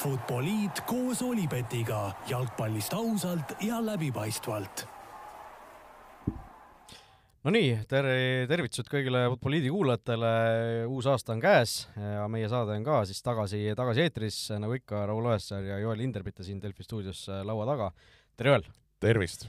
[0.00, 4.86] Futboliit koos Olipetiga jalgpallist ausalt ja läbipaistvalt
[7.40, 10.32] Nonii, tere, tervitused kõigile Futboliidi kuulajatele,
[10.92, 15.06] uus aasta on käes ja meie saade on ka siis tagasi, tagasi eetris, nagu ikka,
[15.08, 17.86] Raul Oessar ja Joel Hinderbitte siin Delfi stuudios äh, laua taga.
[18.36, 18.68] tere, Joel!
[19.00, 19.46] tervist!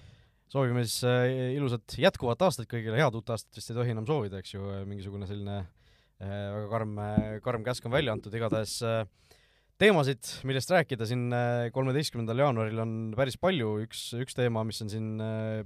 [0.48, 4.40] soovime siis äh, ilusat jätkuvat aastat kõigile, head uut aastat vist ei tohi enam soovida,
[4.40, 6.96] eks ju, mingisugune selline äh, väga karm,
[7.44, 8.78] karm käsk on välja antud, igatahes
[9.82, 11.34] teemasid, millest rääkida siin
[11.74, 15.08] kolmeteistkümnendal jaanuaril on päris palju, üks, üks teema, mis on siin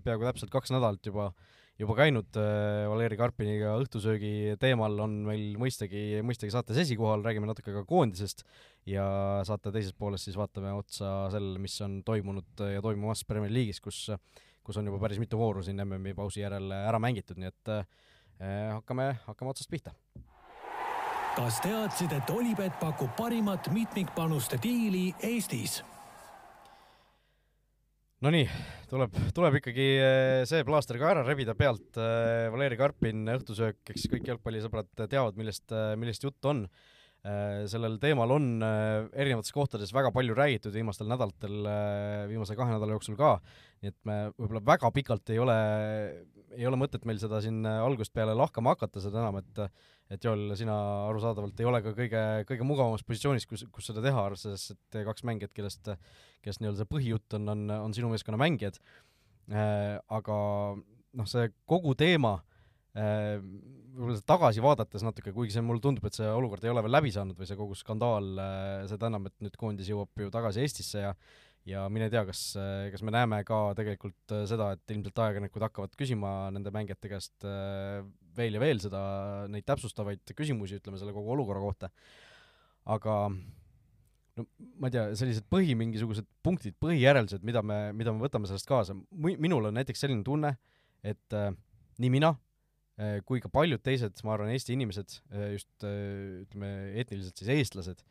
[0.06, 5.58] peaaegu täpselt kaks nädalat juba äh, juba käinud äh, Valeri Karpiniga õhtusöögi teemal, on meil
[5.60, 8.46] mõistagi, mõistagi saates esikohal, räägime natuke ka koondisest
[8.90, 9.06] ja
[9.48, 14.06] saate teises pooles siis vaatame otsa sellele, mis on toimunud ja toimumas Premier League'is, kus
[14.66, 17.84] kus on juba päris mitu vooru siin MM-i pausi järel ära mängitud, nii et äh,
[18.72, 19.94] hakkame, hakkame otsast pihta
[21.36, 25.82] kas teadsid, et Olipet pakub parimat mitmikpanuste diili Eestis?
[28.24, 28.46] Nonii,
[28.90, 34.08] tuleb, tuleb ikkagi eh, see plaaster ka ära rebida pealt, eh, Valeri Karpin, õhtusöök, eks
[34.14, 36.68] kõik jalgpallisõbrad teavad, millest, eh, millest jutt on.
[37.26, 41.56] Sellel teemal on erinevates kohtades väga palju räägitud viimastel nädalatel,
[42.30, 43.32] viimase kahe nädala jooksul ka,
[43.82, 45.56] nii et me võib-olla väga pikalt ei ole,
[46.54, 49.64] ei ole mõtet meil seda siin algusest peale lahkama hakata, seda enam, et
[50.12, 50.76] et Joel, sina
[51.10, 55.26] arusaadavalt ei ole ka kõige, kõige mugavamas positsioonis, kus, kus seda teha, arvestades, et kaks
[55.28, 55.90] mängijat, kellest,
[56.46, 58.78] kellest nii-öelda see põhijutt on, on, on sinu meeskonna mängijad.
[59.50, 60.36] Äh,, aga
[60.76, 62.36] noh, see kogu teema
[62.98, 63.40] äh,
[63.96, 67.14] võib-olla tagasi vaadates natuke, kuigi see mulle tundub, et see olukord ei ole veel läbi
[67.16, 71.06] saanud või see kogu skandaal äh,, seda enam, et nüüd koondis jõuab ju tagasi Eestisse
[71.08, 71.18] ja
[71.66, 72.42] ja mine tea, kas,
[72.94, 77.48] kas me näeme ka tegelikult äh, seda, et ilmselt ajakirjanikud hakkavad küsima nende mängijate käest
[77.50, 78.06] äh,
[78.38, 79.02] veel ja veel seda,
[79.52, 81.92] neid täpsustavaid küsimusi, ütleme, selle kogu olukorra kohta.
[82.86, 83.18] aga
[84.38, 84.48] no
[84.82, 88.98] ma ei tea, sellised põhi mingisugused punktid, põhijäreldused, mida me, mida me võtame sellest kaasa,
[89.12, 90.56] minul on näiteks selline tunne,
[91.06, 91.54] et äh,
[92.04, 92.36] nii mina
[93.00, 97.54] äh, kui ka paljud teised, ma arvan, Eesti inimesed äh,, just äh, ütleme, etniliselt siis
[97.56, 98.06] eestlased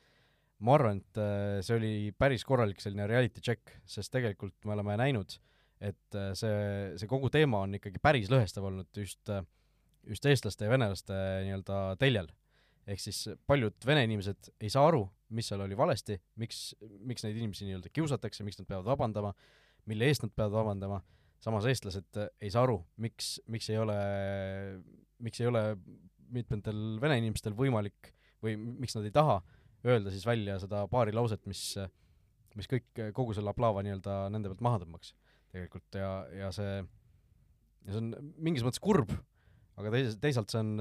[0.64, 4.96] ma arvan, et äh, see oli päris korralik selline reality check, sest tegelikult me oleme
[5.00, 5.36] näinud,
[5.82, 9.44] et äh, see, see kogu teema on ikkagi päris lõhestav olnud just, äh,
[10.08, 11.16] just eestlaste ja venelaste
[11.46, 12.30] nii-öelda teljel.
[12.84, 17.38] ehk siis paljud vene inimesed ei saa aru, mis seal oli valesti, miks, miks neid
[17.38, 19.32] inimesi nii-öelda kiusatakse, miks nad peavad vabandama,
[19.88, 21.00] mille eest nad peavad vabandama,
[21.40, 23.96] samas eestlased ei saa aru, miks, miks ei ole,
[25.24, 25.64] miks ei ole
[26.34, 28.12] mitmetel vene inimestel võimalik
[28.44, 29.40] või miks nad ei taha
[29.84, 31.62] öelda siis välja seda paari lauset, mis,
[32.58, 35.14] mis kõik, kogu selle aplaava nii-öelda nende pealt maha tõmbaks
[35.54, 36.80] tegelikult ja, ja see,
[37.86, 39.12] ja see on mingis mõttes kurb,
[39.80, 40.74] aga teis-, teisalt see on,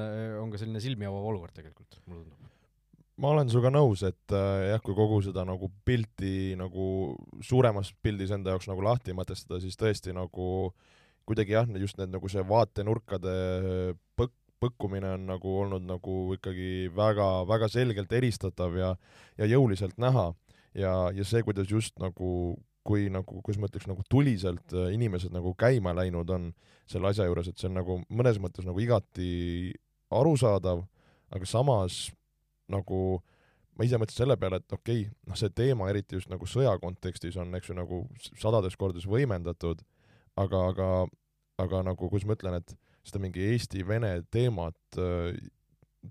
[0.43, 2.49] on ka selline silmi avav olukord tegelikult, mulle tundub.
[3.21, 7.13] Ma olen sinuga nõus, et äh, jah, kui kogu seda nagu pilti nagu
[7.45, 10.71] suuremas pildis enda jaoks nagu lahti mõtestada, siis tõesti nagu
[11.29, 13.35] kuidagi jah, just need nagu see vaatenurkade
[14.17, 14.33] põk-,
[14.63, 18.95] põkkumine on nagu olnud nagu ikkagi väga-väga selgelt eristatav ja
[19.37, 20.31] ja jõuliselt näha.
[20.73, 25.33] Ja, ja see, kuidas just nagu kui nagu, kuidas ma ütleks, nagu tuliselt äh, inimesed
[25.35, 26.49] nagu käima läinud on
[26.89, 29.71] selle asja juures, et see on nagu mõnes mõttes nagu igati
[30.13, 30.83] arusaadav,
[31.33, 32.09] aga samas
[32.71, 33.21] nagu
[33.77, 36.75] ma ise mõtlesin selle peale, et okei okay,, noh, see teema, eriti just nagu sõja
[36.81, 38.03] kontekstis on, eks ju, nagu
[38.37, 39.81] sadades kordades võimendatud,
[40.39, 40.89] aga, aga,
[41.63, 42.75] aga nagu, kuidas ma ütlen, et
[43.07, 45.39] seda mingi Eesti-Vene teemat äh,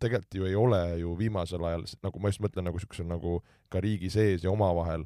[0.00, 3.40] tegelikult ju ei ole ju viimasel ajal, nagu ma just mõtlen nagu niisugusel nagu
[3.72, 5.04] ka riigi sees ja omavahel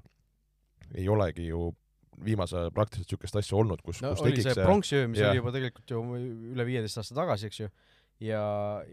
[0.95, 1.71] ei olegi ju
[2.25, 5.31] viimasel ajal praktiliselt niisugust asja olnud, kus no, kus oli see pronksiöö, mis ja.
[5.31, 6.03] oli juba tegelikult ju
[6.55, 7.69] üle viieteist aasta tagasi, eks ju,
[8.25, 8.41] ja,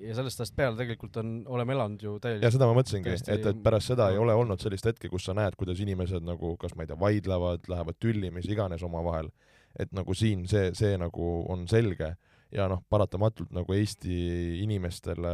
[0.01, 3.47] ja sellest ajast peale tegelikult on, oleme elanud ju täielikult ja seda ma mõtlesingi, et,
[3.53, 6.75] et pärast seda ei ole olnud sellist hetke, kus sa näed, kuidas inimesed nagu kas
[6.75, 9.31] ma ei tea, vaidlevad, lähevad tülli, mis iganes omavahel,
[9.79, 12.13] et nagu siin see, see nagu on selge.
[12.53, 14.15] Ja noh, paratamatult nagu Eesti
[14.61, 15.31] inimestele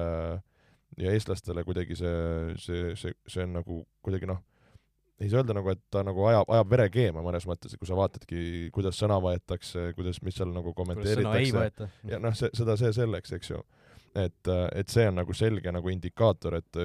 [0.99, 4.39] ja eestlastele kuidagi see, see, see, see on nagu kuidagi noh,
[5.19, 7.89] ei saa öelda nagu, et ta nagu ajab, ajab vere keema mõnes mõttes, et kui
[7.89, 11.89] sa vaatadki, kuidas sõna võetakse, kuidas, mis seal nagu kommenteeritakse.
[12.07, 13.63] ja noh, see, seda, see selleks, eks ju.
[14.15, 16.79] et, et see on nagu selge nagu indikaator, et,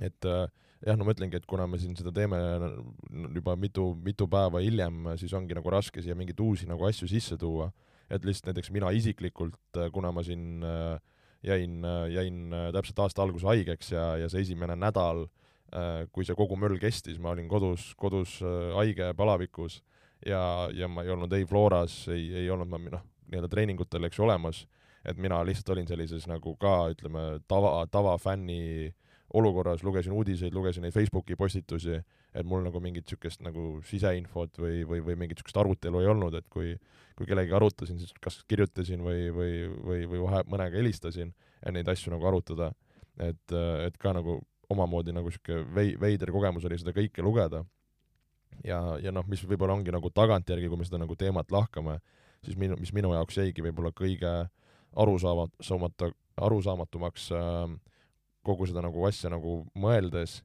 [0.00, 2.38] et jah, no ma ütlengi, et kuna me siin seda teeme
[3.38, 7.40] juba mitu, mitu päeva hiljem, siis ongi nagu raske siia mingeid uusi nagu asju sisse
[7.40, 7.70] tuua
[8.12, 10.98] et lihtsalt näiteks mina isiklikult, äh, kuna ma siin äh,
[11.46, 15.26] jäin, äh, jäin täpselt aasta alguses haigeks ja, ja see esimene nädal,
[16.12, 18.34] kui see kogu möll kestis, ma olin kodus, kodus
[18.76, 19.78] haige palavikus
[20.26, 24.18] ja, ja ma ei olnud ei Floras, ei, ei olnud ma noh, nii-öelda treeningutel, eks
[24.20, 24.64] ju, olemas,
[25.08, 28.92] et mina lihtsalt olin sellises nagu ka ütleme, tava, tavafänni
[29.32, 32.02] olukorras, lugesin uudiseid, lugesin neid Facebooki postitusi,
[32.36, 36.36] et mul nagu mingit niisugust nagu siseinfot või, või, või mingit niisugust arutelu ei olnud,
[36.36, 36.74] et kui
[37.16, 39.52] kui kellegagi arutasin, siis kas kirjutasin või, või,
[39.84, 42.72] või, või vahe, mõnega helistasin, et neid asju nagu arutada.
[43.20, 44.38] et, et ka nagu
[44.72, 47.62] omamoodi nagu niisugune vei-, veider kogemus oli seda kõike lugeda.
[48.64, 52.00] ja, ja noh, mis võib-olla ongi nagu tagantjärgi, kui me seda nagu teemat lahkame,
[52.44, 54.32] siis minu, mis minu jaoks jäigi võib-olla kõige
[54.96, 57.76] arusaamata, arusaamatumaks äh,
[58.42, 60.40] kogu seda nagu asja nagu mõeldes,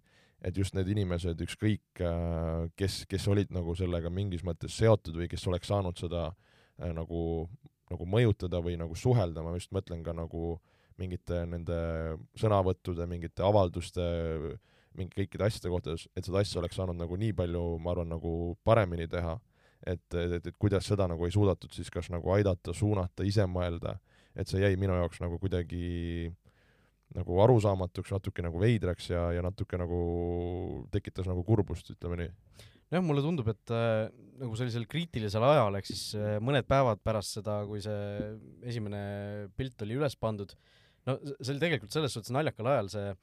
[0.45, 5.29] et just need inimesed, ükskõik äh, kes, kes olid nagu sellega mingis mõttes seotud või
[5.31, 7.47] kes oleks saanud seda äh, nagu,
[7.91, 10.57] nagu mõjutada või nagu suhelda, ma just mõtlen ka nagu
[10.97, 11.77] mingite nende
[12.39, 14.05] sõnavõttude, mingite avalduste,
[14.97, 18.33] mingi kõikide asjade kohta, et seda asja oleks saanud nagu nii palju, ma arvan, nagu
[18.65, 19.35] paremini teha,
[19.85, 23.45] et, et, et, et kuidas seda nagu ei suudetud siis kas nagu aidata, suunata, ise
[23.45, 23.97] mõelda,
[24.37, 25.85] et see jäi minu jaoks nagu kuidagi
[26.31, 26.35] äh,
[27.15, 29.99] nagu arusaamatuks, natuke nagu veidraks ja, ja natuke nagu
[30.93, 32.31] tekitas nagu kurbust, ütleme nii.
[32.91, 34.07] jah, mulle tundub, et äh,
[34.41, 38.33] nagu sellisel kriitilisel ajal, ehk siis äh, mõned päevad pärast seda, kui see
[38.67, 39.01] esimene
[39.59, 40.53] pilt oli üles pandud,
[41.07, 43.15] no see oli tegelikult selles suhtes naljakal ajal see,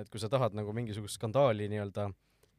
[0.00, 2.10] et kui sa tahad nagu mingisugust skandaali nii-öelda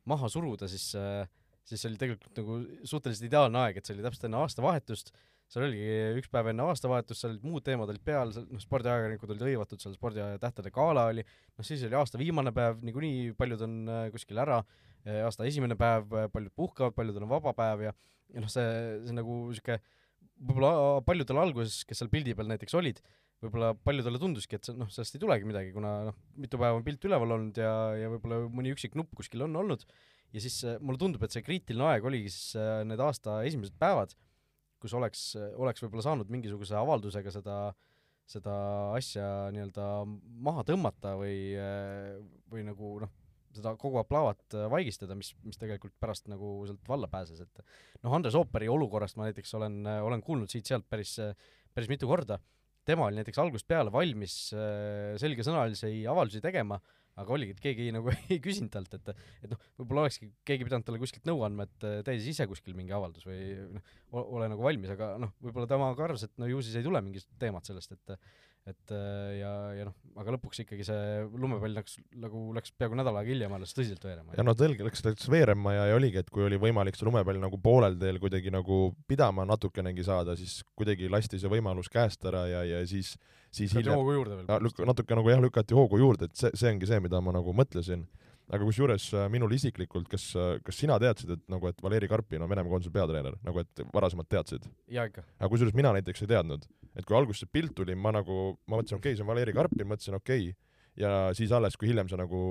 [0.09, 1.27] maha suruda, siis äh,
[1.67, 2.57] siis oli tegelikult nagu
[2.89, 5.13] suhteliselt ideaalne aeg, et see oli täpselt enne aastavahetust.
[5.51, 9.33] Seal oligi üks päev enne aastavahetust, seal olid muud teemad olid peal, seal noh, spordiajakirjanikud
[9.33, 11.25] olid hõivatud, seal sporditähtede gala oli,
[11.59, 14.61] noh siis oli aasta viimane päev, niikuinii paljud on äh, kuskil ära,
[15.25, 17.95] aasta esimene päev, äh, paljud puhkavad, paljudel on vaba päev ja
[18.31, 18.63] ja noh, see,
[19.03, 19.81] see nagu niisugune
[20.41, 23.01] võib-olla paljudel alguses, kes seal pildi peal näiteks olid,
[23.41, 26.85] võib-olla paljudele tunduski, et see noh, sellest ei tulegi midagi, kuna noh, mitu päeva on
[26.85, 29.85] pilt üleval olnud ja, ja võib-olla mõni üksik nupp kuskil on olnud,
[30.31, 34.13] ja siis äh, mulle tundub, et see kriitiline aeg oligi siis need aasta esimesed päevad
[34.81, 35.23] kus oleks,
[35.61, 37.57] oleks võib-olla saanud mingisuguse avaldusega seda,
[38.29, 38.53] seda
[38.97, 39.87] asja nii-öelda
[40.47, 41.35] maha tõmmata või,
[42.51, 43.11] või nagu noh,
[43.51, 47.63] seda kogu aplaavat vaigistada, mis, mis tegelikult pärast nagu sealt valla pääses, et
[48.01, 51.17] noh, Andres Ooperi olukorrast ma näiteks olen, olen kuulnud siit-sealt päris,
[51.75, 52.39] päris mitu korda,
[52.87, 54.35] tema oli näiteks algusest peale valmis
[55.21, 56.79] selgesõnalisi avaldusi tegema,
[57.21, 60.87] aga oligi, et keegi nagu ei küsinud talt, et et noh, võib-olla olekski keegi pidanud
[60.87, 63.41] talle kuskilt nõu andma, et tee siis ise kuskil mingi avaldus või
[63.75, 66.87] noh, ole nagu valmis, aga noh, võib-olla tema ka arvas, et no ju siis ei
[66.87, 68.17] tule mingit teemat sellest, et
[68.69, 68.93] et
[69.39, 73.55] ja, ja noh, aga lõpuks ikkagi see lumepall läks nagu läks peaaegu nädal aega hiljem
[73.57, 74.35] alles tõsiselt veerema.
[74.37, 77.41] ja no tõlge läks, läks veerema ja, ja oligi, et kui oli võimalik see lumepall
[77.41, 82.45] nagu poolel teel kuidagi nagu pidama natukenegi saada, siis kuidagi lasti see võimalus käest ära
[82.51, 83.15] ja, ja siis
[83.51, 84.71] siis hiljem hoogu juurde veel.
[84.87, 88.05] natuke nagu jah, lükati hoogu juurde, et see, see ongi see, mida ma nagu mõtlesin.
[88.51, 92.43] Aga kusjuures äh, minul isiklikult, kas, äh, kas sina teadsid, et nagu, et Valeri Karpin
[92.43, 94.67] on Venemaa koondise peatreener, nagu et varasemalt teadsid?
[94.91, 95.23] jaa, ikka.
[95.39, 98.79] aga kusjuures mina näiteks ei teadnud, et kui alguses see pilt tuli, ma nagu, ma
[98.79, 100.67] mõtlesin, okei okay,, see on Valeri Karpin, mõtlesin okei okay.,
[100.99, 102.41] ja siis alles, kui hiljem see nagu,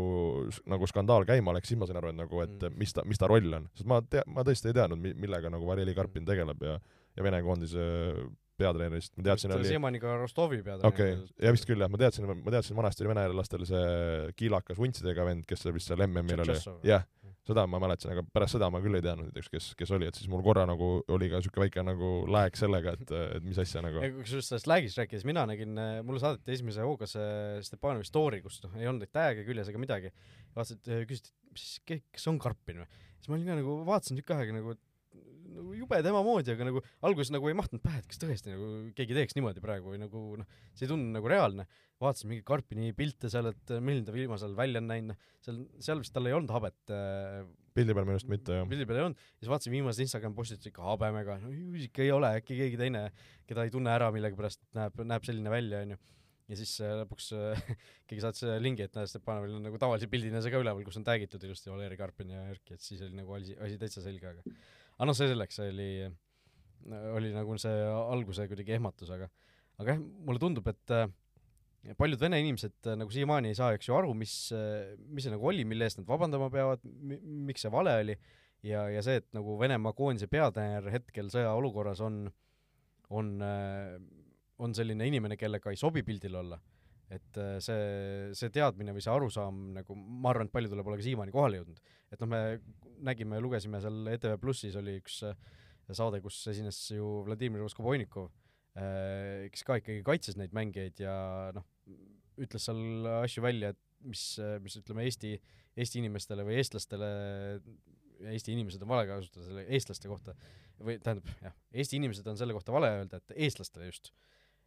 [0.72, 2.78] nagu skandaal käima läks, siis ma sain aru, et nagu, et mm.
[2.80, 5.68] mis ta, mis ta roll on, sest ma tea-, ma tõesti ei teadnud, millega nagu
[5.68, 6.78] Valeri Karpin tegeleb ja
[7.16, 7.84] ja Vene koondise
[8.60, 10.88] peatreenerist, ma teadsin oli siiamaani ka Rostovi peatreener.
[10.90, 13.86] okei okay., ja vist küll jah, ma teadsin, ma teadsin, vanasti oli venelastel see
[14.38, 17.06] kiilakas vuntsidega vend, kes vist seal MM-il oli, jah,
[17.46, 20.18] seda ma mäletasin, aga pärast seda ma küll ei teadnud näiteks, kes, kes oli, et
[20.18, 23.82] siis mul korra nagu oli ka niisugune väike nagu lääg sellega, et, et mis asja
[23.84, 24.02] nagu.
[24.20, 28.76] kusjuures sellest läägist rääkides, mina nägin, mulle saadeti esimese hooga see Stepanovi story, kus noh,
[28.78, 30.12] ei olnud neid tag'e küljes ega midagi.
[30.56, 33.00] vaatasid, küsisid, mis, kes on Karpin või?
[33.20, 34.84] siis ma olin ka nagu, vaatasin tükk aega nagu, et
[35.54, 38.68] nagu jube tema moodi, aga nagu alguses nagu ei mahtunud pähe, et kas tõesti nagu
[38.96, 41.66] keegi teeks niimoodi praegu või nagu noh, see ei tundu nagu reaalne.
[42.00, 45.58] vaatasin mingeid Karpini pilte seal, et milline ta viimasel ajal välja on näinud, noh, seal,
[45.84, 47.42] seal vist tal ei olnud habet äh,.
[47.76, 48.68] pildi peal minu arust mitte, jah.
[48.70, 52.14] pildi peal ei olnud, siis vaatasin viimased Instagram postitusi ikka habemega, no ju ikka ei
[52.14, 53.10] ole, äkki keegi teine,
[53.50, 56.00] keda ei tunne ära millegipärast, näeb, näeb selline välja, onju
[56.50, 57.62] ja siis äh, lõpuks äh,
[58.10, 60.98] keegi saatis äh, lingi, et näe, Stepanovil on nagu tavalise pildina see ka üleval, kus
[61.00, 64.32] on tag'itud ilusti Valeri Karpin ja Erki, et siis oli nagu asi, asi täitsa selge,
[64.32, 64.56] aga
[65.00, 65.90] aga noh, see selleks, see oli,
[67.16, 69.30] oli nagu see alguse kuidagi ehmatus, aga
[69.80, 71.06] aga jah, mulle tundub, et äh,
[71.96, 74.34] paljud vene inimesed äh, nagu siiamaani ei saa, eks ju, aru, mis,
[75.08, 78.18] mis see nagu oli, mille eest nad vabandama peavad, miks see vale oli,
[78.68, 82.26] ja, ja see, et nagu Venemaa koondise peatreener hetkel sõjaolukorras on,
[83.16, 83.32] on,
[84.60, 86.60] on selline inimene, kellega ei sobi pildil olla,
[87.10, 87.78] et see,
[88.38, 91.80] see teadmine või see arusaam nagu, ma arvan, et paljudele pole ka siiamaani kohale jõudnud.
[92.14, 92.42] et noh, me
[93.10, 95.34] nägime ja lugesime seal ETV Plussis oli üks äh,
[95.96, 98.30] saade, kus esines ju Vladimir Voskobojnikov,
[98.78, 101.14] äh, kes ka ikkagi kaitses neid mängijaid ja
[101.56, 101.66] noh,
[102.40, 104.24] ütles seal asju välja, et mis,
[104.64, 105.34] mis ütleme, Eesti,
[105.76, 107.10] Eesti inimestele või eestlastele,
[108.30, 110.34] Eesti inimesed on vale kasutada selle eestlaste kohta,
[110.80, 114.12] või tähendab jah, Eesti inimesed on selle kohta vale öelda, et eestlastele just,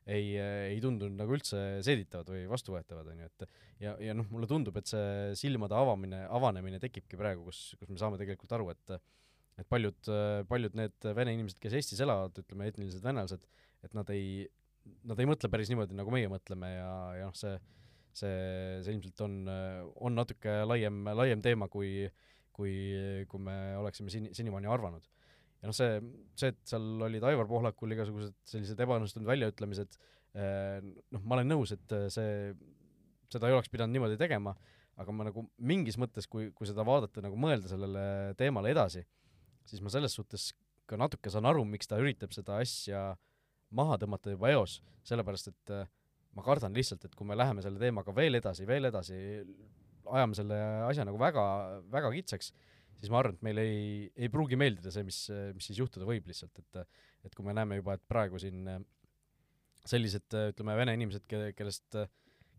[0.06, 0.34] ei,
[0.74, 3.46] ei tundunud nagu üldse seeditavad või vastuvõetavad, on ju, et
[3.84, 8.00] ja, ja noh, mulle tundub, et see silmade avamine, avanemine tekibki praegu, kus, kus me
[8.02, 8.98] saame tegelikult aru, et
[9.62, 10.08] et paljud,
[10.50, 13.44] paljud need vene inimesed, kes Eestis elavad, ütleme, etnilised venelased,
[13.86, 14.48] et nad ei,
[15.06, 17.54] nad ei mõtle päris niimoodi, nagu meie mõtleme ja, ja noh, see
[18.14, 18.34] see,
[18.86, 19.38] see ilmselt on,
[20.06, 22.10] on natuke laiem, laiem teema, kui
[22.54, 22.74] kui,
[23.30, 25.08] kui me oleksime seni, senimaani arvanud
[25.64, 25.96] ja noh, see,
[26.36, 29.96] see, et seal olid Aivar Pohlakul igasugused sellised ebaõnnestunud väljaütlemised,
[30.36, 32.52] eh, noh, ma olen nõus, et eh, see,
[33.32, 34.52] seda ei oleks pidanud niimoodi tegema,
[35.00, 38.04] aga ma nagu mingis mõttes, kui, kui seda vaadata, nagu mõelda sellele
[38.38, 39.06] teemale edasi,
[39.70, 40.52] siis ma selles suhtes
[40.90, 43.14] ka natuke saan aru, miks ta üritab seda asja
[43.74, 45.88] maha tõmmata juba eos, sellepärast et eh,
[46.36, 49.16] ma kardan lihtsalt, et kui me läheme selle teemaga veel edasi, veel edasi,
[50.12, 51.46] ajame selle asja nagu väga,
[51.94, 52.52] väga kitsaks,
[53.04, 55.26] siis ma arvan, et meile ei, ei pruugi meeldida see, mis,
[55.58, 56.84] mis siis juhtuda võib lihtsalt, et
[57.28, 58.66] et kui me näeme juba, et praegu siin
[59.88, 61.26] sellised, ütleme, vene inimesed,
[61.58, 61.98] kellest,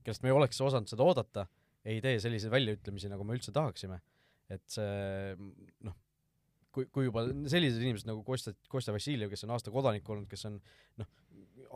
[0.04, 1.46] kellest me ei oleks osanud seda oodata,
[1.84, 4.00] ei tee selliseid väljaütlemisi, nagu me üldse tahaksime.
[4.52, 5.36] et see
[5.88, 5.94] noh,
[6.74, 10.44] kui, kui juba sellised inimesed nagu Kostja, Kostja Vassiljev, kes on aasta kodanik olnud, kes
[10.50, 10.58] on
[11.00, 11.08] noh,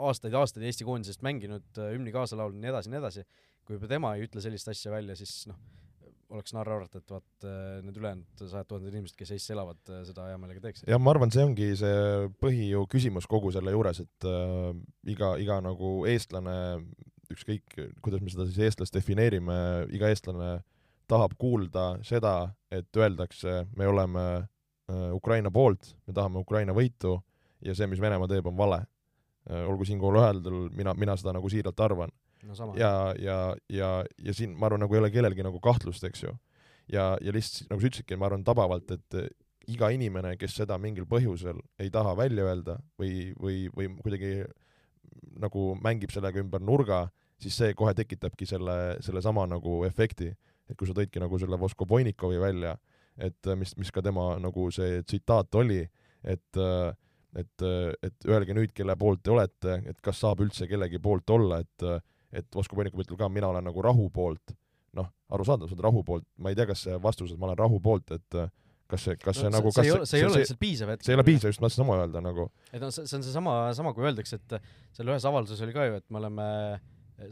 [0.09, 3.25] aastaid-aastaid Eesti koondisest mänginud, hümni kaasa laulnud, nii edasi, nii edasi,
[3.65, 5.57] kui juba tema ei ütle sellist asja välja, siis noh,
[6.35, 10.03] oleks narr arvata, et vaat äh, need ülejäänud sajad tuhanded inimesed, kes Eestis elavad, äh,
[10.09, 10.89] seda hea meelega teeksid.
[10.91, 14.73] jah, ma arvan, see ongi see põhi ju küsimus kogu selle juures, et äh,
[15.15, 16.57] iga, iga nagu eestlane,
[17.33, 19.59] ükskõik, kuidas me seda siis eestlast defineerime,
[19.95, 20.59] iga eestlane
[21.09, 27.19] tahab kuulda seda, et öeldakse, me oleme äh, Ukraina poolt, me tahame Ukraina võitu
[27.65, 28.83] ja see, mis Venemaa teeb, on vale
[29.49, 29.65] äh,.
[29.65, 32.13] olgu siinkohal öeldud, mina, mina seda nagu siiralt arvan
[32.49, 33.39] no ja, ja,
[33.73, 33.91] ja,
[34.25, 36.33] ja siin ma arvan, nagu ei ole kellelgi nagu kahtlust, eks ju.
[36.93, 39.21] ja, ja lihtsalt nagu sa ütlesidki, ma arvan tabavalt, et
[39.69, 44.33] iga inimene, kes seda mingil põhjusel ei taha välja öelda või, või, või kuidagi
[45.39, 47.07] nagu mängib sellega ümber nurga,
[47.43, 50.31] siis see kohe tekitabki selle, sellesama nagu efekti,
[50.69, 52.75] et kui sa tõidki nagu selle Voskovoinikovi välja,
[53.19, 55.83] et mis, mis ka tema nagu see tsitaat oli,
[56.25, 56.65] et
[57.37, 57.63] et,
[58.03, 61.85] et öelge nüüd, kelle poolt te olete, et kas saab üldse kellegi poolt olla, et
[62.33, 64.55] et Vosko Põrnikov ütleb ka, mina olen nagu rahu poolt,
[64.99, 67.61] noh, arusaadav, sa oled rahu poolt, ma ei tea, kas see vastus, et ma olen
[67.61, 68.41] rahu poolt, et
[68.89, 71.05] kas see, kas see no, nagu see, kas see, see ei ole lihtsalt piisav hetk.
[71.05, 72.49] see ei ole piisav, just ma tahtsin sama öelda nagu.
[72.73, 74.59] et noh, see, see on seesama, sama kui öeldakse, et
[74.97, 76.47] seal ühes avalduses oli ka ju, et me oleme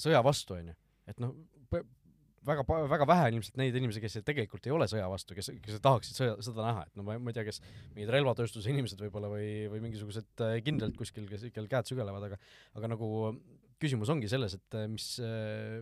[0.02, 0.76] sõja vastu, onju.
[1.08, 1.32] et noh,
[2.46, 5.80] väga, väga vähe on ilmselt neid inimesi, kes tegelikult ei ole sõja vastu, kes, kes
[5.84, 7.62] tahaksid sõja, seda näha, et no ma, ma ei tea, kes
[7.94, 12.40] mingid relvatööstuse inimesed võib-olla või, või mingisugused kindralid kuskil, kes, kel käed sügelevad, aga
[12.78, 13.08] aga nagu
[13.82, 15.80] küsimus ongi selles, et äh, mis, äh,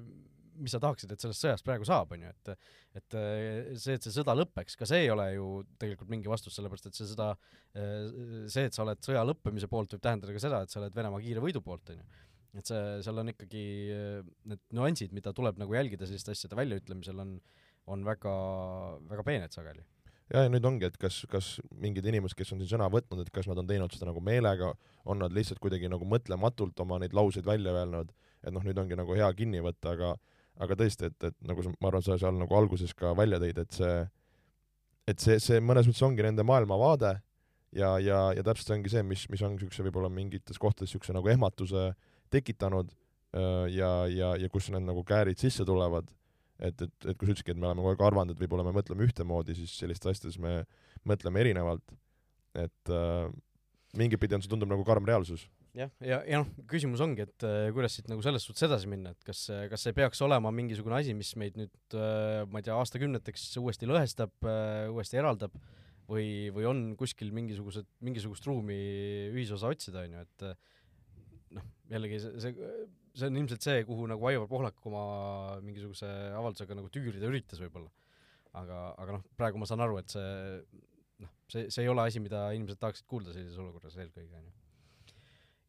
[0.60, 2.52] mis sa tahaksid, et sellest sõjast praegu saab, on ju, et
[3.00, 5.48] et äh, see, et see sõda lõpeks, ka see ei ole ju
[5.82, 7.32] tegelikult mingi vastus, sellepärast et see sõda,
[7.74, 11.22] see, et sa oled sõja lõppemise poolt, võib tähendada ka seda, et sa oled Venemaa
[11.24, 12.22] kiire võidu poolt, on ju.
[12.60, 13.64] et see, seal on ikkagi
[14.52, 17.34] need nüansid, mida tuleb nagu jälgida selliste asjade väljaütlemisel, on,
[17.90, 18.36] on väga,
[19.10, 19.82] väga peened sageli
[20.34, 23.32] ja, ja nüüd ongi, et kas, kas mingid inimesed, kes on siin sõna võtnud, et
[23.34, 24.72] kas nad on teinud seda nagu meelega,
[25.06, 28.10] on nad lihtsalt kuidagi nagu mõtlematult oma neid lauseid välja öelnud,
[28.42, 30.14] et noh, nüüd ongi nagu hea kinni võtta, aga
[30.62, 33.58] aga tõesti, et, et nagu sa, ma arvan, sa seal nagu alguses ka välja tõid,
[33.58, 33.94] et see,
[35.10, 37.10] et see, see mõnes mõttes ongi nende maailmavaade
[37.74, 41.16] ja, ja, ja täpselt see ongi see, mis, mis on niisuguse võib-olla mingites kohtades niisuguse
[41.16, 41.88] nagu ehmatuse
[42.30, 42.94] tekitanud
[43.34, 46.06] ja, ja, ja kus need nagu käärid sisse tulevad
[46.58, 48.74] et, et, et kui sa ütlesidki, et me oleme kogu aeg arvanud, et võib-olla me
[48.76, 50.60] mõtleme ühtemoodi, siis sellistes asjades me
[51.08, 51.96] mõtleme erinevalt.
[52.54, 53.28] et äh,
[53.98, 55.48] mingit pidi on see, tundub nagu karm reaalsus.
[55.74, 58.90] jah, ja, ja, ja noh, küsimus ongi, et äh, kuidas siit nagu selles suhtes edasi
[58.90, 62.68] minna, et kas, kas see peaks olema mingisugune asi, mis meid nüüd äh, ma ei
[62.68, 65.56] tea, aastakümneteks uuesti lõhestab äh,, uuesti eraldab
[66.10, 68.78] või, või on kuskil mingisugused, mingisugust ruumi
[69.32, 70.76] ühisosa otsida, on ju, et äh,
[71.58, 72.68] noh, jällegi see, see
[73.14, 75.04] see on ilmselt see, kuhu nagu Aivar Pohlak oma
[75.64, 77.90] mingisuguse avaldusega nagu tüürida üritas võib-olla.
[78.54, 80.34] aga, aga noh, praegu ma saan aru, et see
[81.24, 84.52] noh, see, see ei ole asi, mida inimesed tahaksid kuulda sellises olukorras eelkõige, on ju.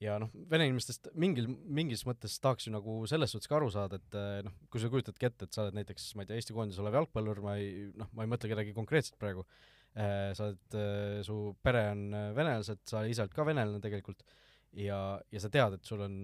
[0.05, 1.49] ja noh, vene inimestest mingil,
[1.79, 5.29] mingis mõttes tahaks ju nagu selles suhtes ka aru saada, et noh, kui sa kujutadki
[5.29, 8.11] ette, et sa oled näiteks, ma ei tea, Eesti koondises olev jalgpallur, ma ei, noh,
[8.17, 9.45] ma ei mõtle kedagi konkreetset praegu,
[9.95, 10.79] sa oled,
[11.25, 14.25] su pere on venelased, sa ise oled ka venelane tegelikult,
[14.77, 14.99] ja,
[15.31, 16.17] ja sa tead, et sul on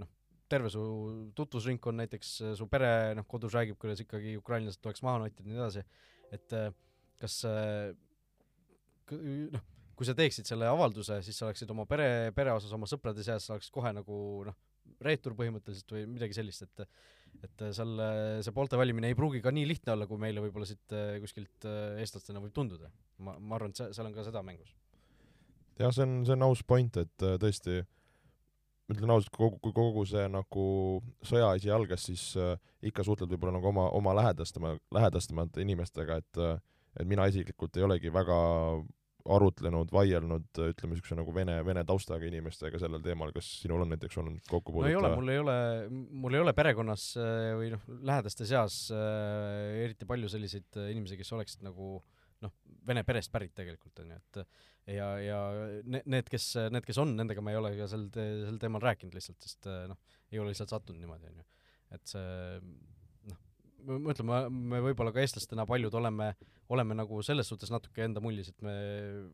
[0.00, 0.15] noh,
[0.50, 0.82] terve su
[1.36, 5.52] tutvusringkond, näiteks äh, su pere, noh, kodus räägib, kuidas ikkagi ukrainlased tuleks maha nottida ja
[5.52, 5.82] nii edasi,
[6.36, 6.68] et äh,
[7.22, 7.90] kas äh,
[9.54, 9.64] noh,
[9.96, 13.46] kui sa teeksid selle avalduse, siis sa oleksid oma pere, pere osas oma sõprade seas,
[13.46, 14.58] sa oleksid kohe nagu noh,
[15.02, 16.88] reetur põhimõtteliselt või midagi sellist, et
[17.44, 17.98] et seal
[18.40, 21.66] see poolte valimine ei pruugi ka nii lihtne olla, kui meile võib-olla siit kuskilt
[22.00, 22.88] eestlastena võib tunduda.
[23.20, 24.70] ma, ma arvan, et seal on ka seda mängus.
[25.76, 27.82] jah, see on, see on aus point, et tõesti
[28.86, 30.66] ma ütlen ausalt, kogu, kui kogu see nagu
[31.26, 32.54] sõjaasi algas, siis äh,
[32.86, 36.56] ikka suhtled võib-olla nagu oma, oma lähedastema, lähedastemate inimestega, et äh,
[36.96, 38.36] et mina isiklikult ei olegi väga
[39.26, 44.20] arutlenud, vaielnud, ütleme niisuguse nagu vene, vene taustaga inimestega sellel teemal, kas sinul on näiteks
[44.22, 44.86] olnud kokkupuudet?
[44.86, 45.56] no ei ole, mul ei ole,
[46.22, 51.34] mul ei ole perekonnas äh, või noh, lähedaste seas äh, eriti palju selliseid inimesi, kes
[51.34, 51.96] oleksid nagu
[52.44, 52.54] noh,
[52.86, 54.40] vene perest pärit tegelikult on ju, et
[54.90, 55.38] ja, ja
[55.84, 59.16] need, kes, need, kes on, nendega ma ei ole ka sel te-, sel teemal rääkinud
[59.16, 59.98] lihtsalt, sest noh,
[60.32, 61.48] ei ole lihtsalt sattunud niimoodi, on ju.
[61.96, 62.26] et see
[63.86, 66.32] ma ütlen, ma, me võib-olla ka eestlastena paljud oleme,
[66.74, 68.74] oleme nagu selles suhtes natuke enda mullis, et me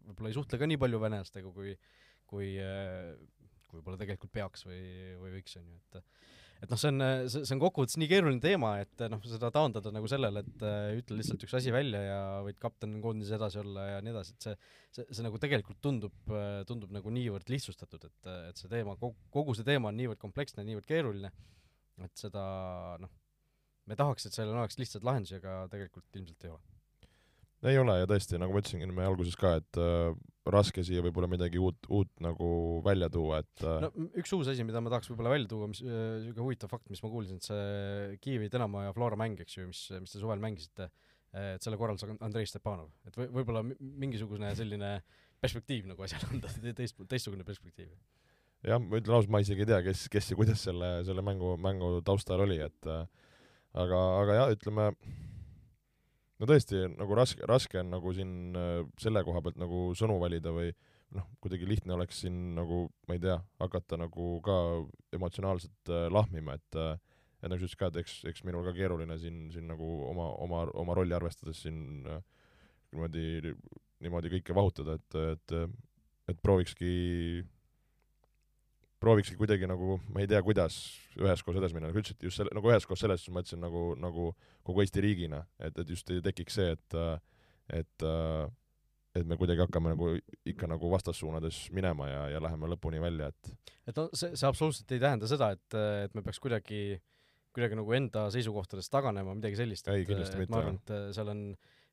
[0.08, 1.76] võib-olla ei suhtle ka nii palju venelastega, kui
[2.32, 2.54] kui
[3.72, 4.82] kui võib-olla tegelikult peaks või,
[5.20, 6.02] või võiks, on ju, et
[6.62, 9.90] et noh, see on, see, see on kokkuvõttes nii keeruline teema, et noh, seda taandada
[9.94, 13.88] nagu sellele, et äh, ütle lihtsalt üks asi välja ja võid kapten koondises edasi olla
[13.96, 14.56] ja nii edasi, et see
[14.92, 16.34] see, see nagu tegelikult tundub,
[16.68, 20.88] tundub nagu niivõrd lihtsustatud, et, et see teema, kogu see teema on niivõrd kompleksne, niivõrd
[20.88, 21.32] keeruline,
[22.04, 22.44] et seda
[23.02, 23.12] noh,
[23.88, 26.81] me tahaks, et sellel oleks lihtsaid lahendusi, aga tegelikult ilmselt ei ole.
[27.70, 30.10] Ei ole ja tõesti, nagu ma ütlesin enne alguses ka, et äh,
[30.50, 32.48] raske siia võib-olla midagi uut, uut nagu
[32.86, 33.84] välja tuua, et äh...
[33.84, 36.90] no üks uus asi, mida ma tahaks võib-olla välja tuua, mis niisugune äh, huvitav fakt,
[36.90, 40.22] mis ma kuulsin, et see Kiievi Dinamo ja Flora mäng, eks ju, mis, mis te
[40.22, 40.90] suvel mängisite,
[41.32, 44.96] et selle korraldas Andrei Stepanov, et või, võib-olla mingisugune selline
[45.42, 47.94] perspektiiv nagu asjale anda, teist, teistsugune perspektiiv.
[48.66, 51.56] Jah, ma ütlen ausalt, ma isegi ei tea, kes, kes ja kuidas selle, selle mängu,
[51.58, 53.06] mängu taustal oli, et äh,
[53.74, 54.92] aga, aga jah, ütleme,
[56.42, 60.50] no tõesti, nagu raske, raske on nagu siin äh, selle koha pealt nagu sõnu valida
[60.54, 60.72] või
[61.14, 64.56] noh, kuidagi lihtne oleks siin nagu, ma ei tea, hakata nagu ka
[65.14, 66.94] emotsionaalselt äh, lahmima, et äh,
[67.42, 70.28] et nagu sa ütlesid ka, et eks, eks minul ka keeruline siin, siin nagu oma,
[70.44, 73.50] oma, oma rolli arvestades siin niimoodi,
[74.04, 75.56] niimoodi kõike vahutada, et, et
[76.30, 76.92] et proovikski
[79.02, 80.78] proovikski kuidagi nagu, ma ei tea, kuidas
[81.18, 84.30] üheskoos edasi minna, nagu ütlesid, just selle, nagu üheskoos selles ma ütlesin nagu, nagu
[84.66, 86.98] kogu Eesti riigina, et, et just ei tekiks see, et
[87.72, 88.06] et
[89.12, 90.14] et me kuidagi hakkame nagu
[90.48, 93.52] ikka nagu vastassuunades minema ja, ja läheme lõpuni välja, et
[93.90, 96.82] et no see, see absoluutselt ei tähenda seda, et, et me peaks kuidagi,
[97.52, 99.90] kuidagi nagu enda seisukohtadest taganema, midagi sellist.
[99.92, 100.54] ei, kindlasti mitte.
[100.54, 101.44] ma arvan, et seal on,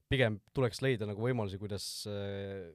[0.10, 2.70] pigem tuleks leida nagu võimalusi, kuidas äh,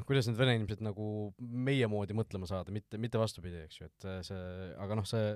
[0.00, 1.08] noh, kuidas need vene inimesed nagu
[1.38, 4.46] meie moodi mõtlema saada, mitte, mitte vastupidi, eks ju, et äh, see,
[4.80, 5.34] aga noh, see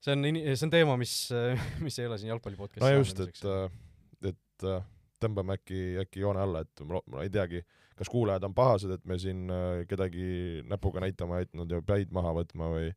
[0.00, 1.14] see on, see on teema, mis,
[1.84, 4.88] mis ei ole siin jalgpalli podcast'is no just, et, äh, et äh,
[5.20, 7.62] tõmbame äkki, äkki joone alla, et ma, ma ei teagi,
[8.00, 9.44] kas kuulajad on pahased, et me siin
[9.88, 12.88] kedagi näpuga näitama aitanud ja päid maha võtma või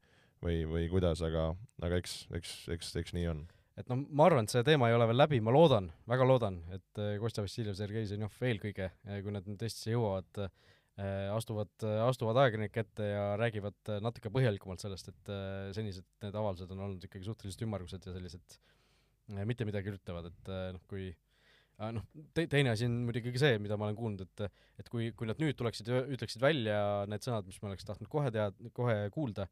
[0.43, 1.52] või, või kuidas, aga,
[1.84, 3.43] aga eks, eks, eks, eks nii on
[3.79, 6.59] et noh, ma arvan, et see teema ei ole veel läbi, ma loodan, väga loodan,
[6.75, 11.73] et äh, Kostja Vassiljev, Sergei Zenjov eelkõige, äh, kui nad nüüd Eestisse jõuavad, äh, astuvad,
[12.05, 15.31] astuvad ajakirjanike ette ja räägivad natuke põhjalikumalt sellest, et
[15.73, 18.57] senised need avaldused on olnud ikkagi suhteliselt ümmargused ja sellised
[19.49, 21.07] mitte midagi ütlevad, et noh, kui
[21.97, 22.05] noh,
[22.38, 24.45] te-, teine asi on muidugi ka see, mida ma olen kuulnud, et
[24.83, 26.77] et kui, kui nad nüüd tuleksid ja ütleksid välja
[27.09, 29.47] need sõnad, mis ma oleks tahtnud kohe tead-, kohe kuulda,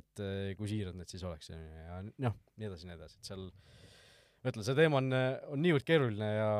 [0.00, 3.44] et eh, kui siirad need siis oleks ja, noh, nii edasi, nii edasi, et seal
[3.46, 5.14] ma ütlen, see teema on,
[5.54, 6.50] on niivõrd keeruline ja,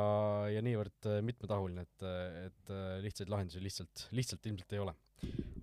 [0.56, 2.06] ja niivõrd eh, mitmetahuline, et,
[2.46, 4.96] et eh, lihtsaid lahendusi lihtsalt, lihtsalt ilmselt ei ole.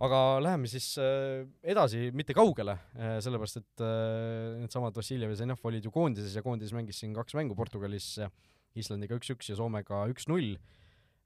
[0.03, 2.73] aga läheme siis edasi, mitte kaugele,
[3.21, 3.83] sellepärast et
[4.63, 8.15] needsamad Vassiljev ja Zenov olid ju koondises ja koondises mängis siin kaks mängu Portugalis
[8.73, 10.55] Islandiga üks-üks ja Soomega üks-null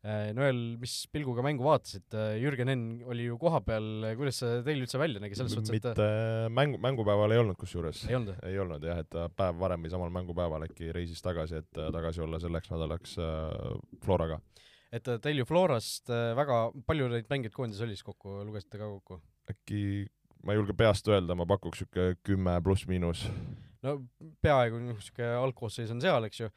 [0.05, 4.99] Noel, mis pilguga mängu vaatasid, äh, Jürgen Enn oli ju kohapeal, kuidas see teil üldse
[5.01, 6.05] välja nägi, selles suhtes, et mitte
[6.53, 8.03] mängu, mängupäeval ei olnud kusjuures.
[8.07, 8.37] ei olnud?
[8.45, 11.89] ei olnud jah, et ta päev varem või samal mängupäeval äkki reisis tagasi, et äh,
[11.95, 13.17] tagasi olla selleks nädalaks
[14.05, 14.37] Floraga.
[14.93, 19.19] et teil ju Florast väga palju neid mängijaid koondises oli siis kokku, lugesite ka kokku?
[19.49, 19.81] äkki,
[20.45, 23.25] ma ei julge peast öelda, ma pakuks niisugune kümme pluss-miinus.
[23.81, 23.97] no
[24.45, 26.53] peaaegu niisugune algkoosseis on seal, eks ju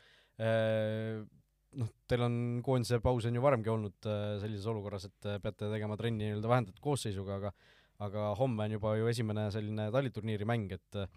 [1.79, 5.71] noh, teil on koondise paus on ju varemgi olnud äh, sellises olukorras, et äh, peate
[5.71, 7.53] tegema trenni nii-öelda vähendatud koosseisuga, aga
[8.01, 11.11] aga homme on juba ju esimene selline taliturniiri mäng, et äh,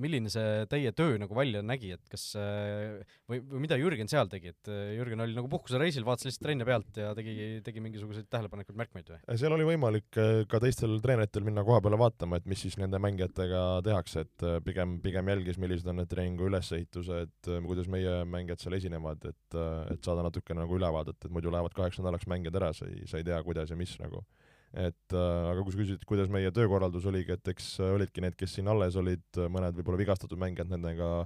[0.00, 4.54] milline see teie töö nagu välja nägi, et kas või, või mida Jürgen seal tegi,
[4.54, 7.34] et Jürgen oli nagu puhkusereisil, vaatas lihtsalt trenne pealt ja tegi,
[7.66, 9.20] tegi mingisuguseid tähelepanekuid, märkmeid või?
[9.40, 13.64] seal oli võimalik ka teistel treeneritel minna koha peale vaatama, et mis siis nende mängijatega
[13.86, 19.24] tehakse, et pigem, pigem jälgis, millised on need treeningu ülesehitused, kuidas meie mängijad seal esinevad,
[19.30, 19.58] et,
[19.94, 23.20] et saada natukene nagu ülevaadet, et muidu lähevad kaheks nädalaks mängijad ära, sa ei, sa
[23.20, 24.24] ei tea, kuidas ja mis nagu
[24.70, 28.36] et äh, aga kui sa küsid, kuidas meie töökorraldus oligi, et eks äh, olidki need,
[28.38, 31.24] kes siin alles olid, äh, mõned võib-olla vigastatud mängijad, nendega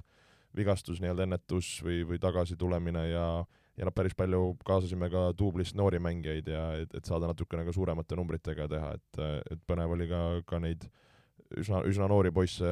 [0.55, 3.27] vigastus, nii-öelda ennetus või, või tagasitulemine ja
[3.75, 7.73] ja noh, päris palju kaasasime ka duublist noori mängijaid ja et, et saada natukene ka
[7.75, 9.19] suuremate numbritega teha, et,
[9.51, 10.85] et põnev oli ka, ka neid
[11.59, 12.69] üsna, üsna noori poisse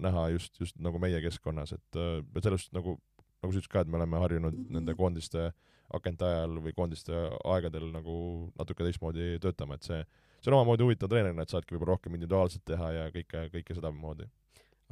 [0.00, 2.96] näha just, just nagu meie keskkonnas, et, et sellest nagu,
[3.42, 5.50] nagu sa ütlesid ka, et me oleme harjunud nende koondiste
[5.94, 8.16] akente ajal või koondiste aegadel nagu
[8.56, 10.00] natuke teistmoodi töötama, et see,
[10.40, 14.26] see on omamoodi huvitav treenerina, et saadki võib-olla rohkem individuaalselt teha ja kõike, kõike sedamoodi.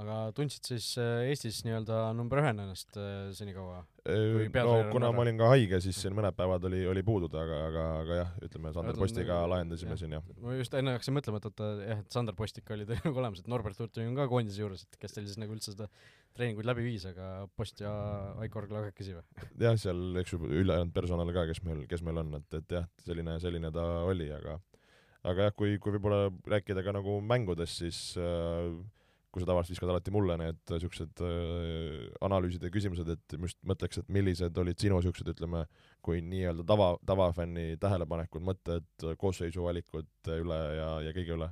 [0.03, 3.85] aga tundsid siis äh, Eestis nii-öelda number ühena ennast äh, senikaua?
[4.05, 5.15] Kui no kuna ära.
[5.17, 8.33] ma olin ka haige, siis siin mõned päevad oli, oli puududa, aga, aga, aga jah,
[8.47, 10.03] ütleme Sander Postiga lahendasime jah.
[10.03, 10.27] siin jah.
[10.43, 13.43] ma just enne hakkasin mõtlema, et oota jah, et Sander Postik oli teil nagu olemas,
[13.43, 15.91] et Norbert Urtüng on ka koondise juures, et kes teil siis nagu üldse seda
[16.35, 17.93] treeninguid läbi viis, aga Post ja
[18.43, 19.25] Aiko Orgla kahekesi või?
[19.67, 22.89] jah, seal eks ju ülejäänud personal ka, kes meil, kes meil on, et, et jah,
[23.07, 24.59] selline, selline ta oli, aga
[25.25, 28.75] aga jah, kui, kui võib-olla rääkida ka nagu mängudest, siis äh,
[29.35, 33.59] kui sa tavaliselt viskad alati mulle need siuksed äh, analüüsid ja küsimused, et ma just
[33.67, 35.65] mõtleks, et millised olid sinu siuksed, ütleme,
[36.05, 41.51] kui nii-öelda tava, tavafänni tähelepanekud, mõtted koosseisu valikute üle ja, ja kõige üle?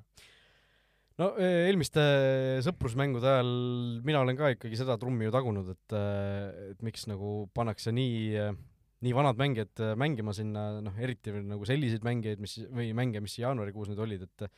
[1.23, 2.03] No e- eelmiste
[2.67, 3.53] sõprusmängude ajal
[4.07, 5.97] mina olen ka ikkagi seda trummi ju tagunud, et,
[6.73, 8.47] et miks nagu pannakse nii,
[9.07, 13.39] nii vanad mängijad äh, mängima sinna, noh eriti nagu selliseid mängijaid, mis või mänge, mis
[13.41, 14.49] jaanuarikuus nüüd olid, et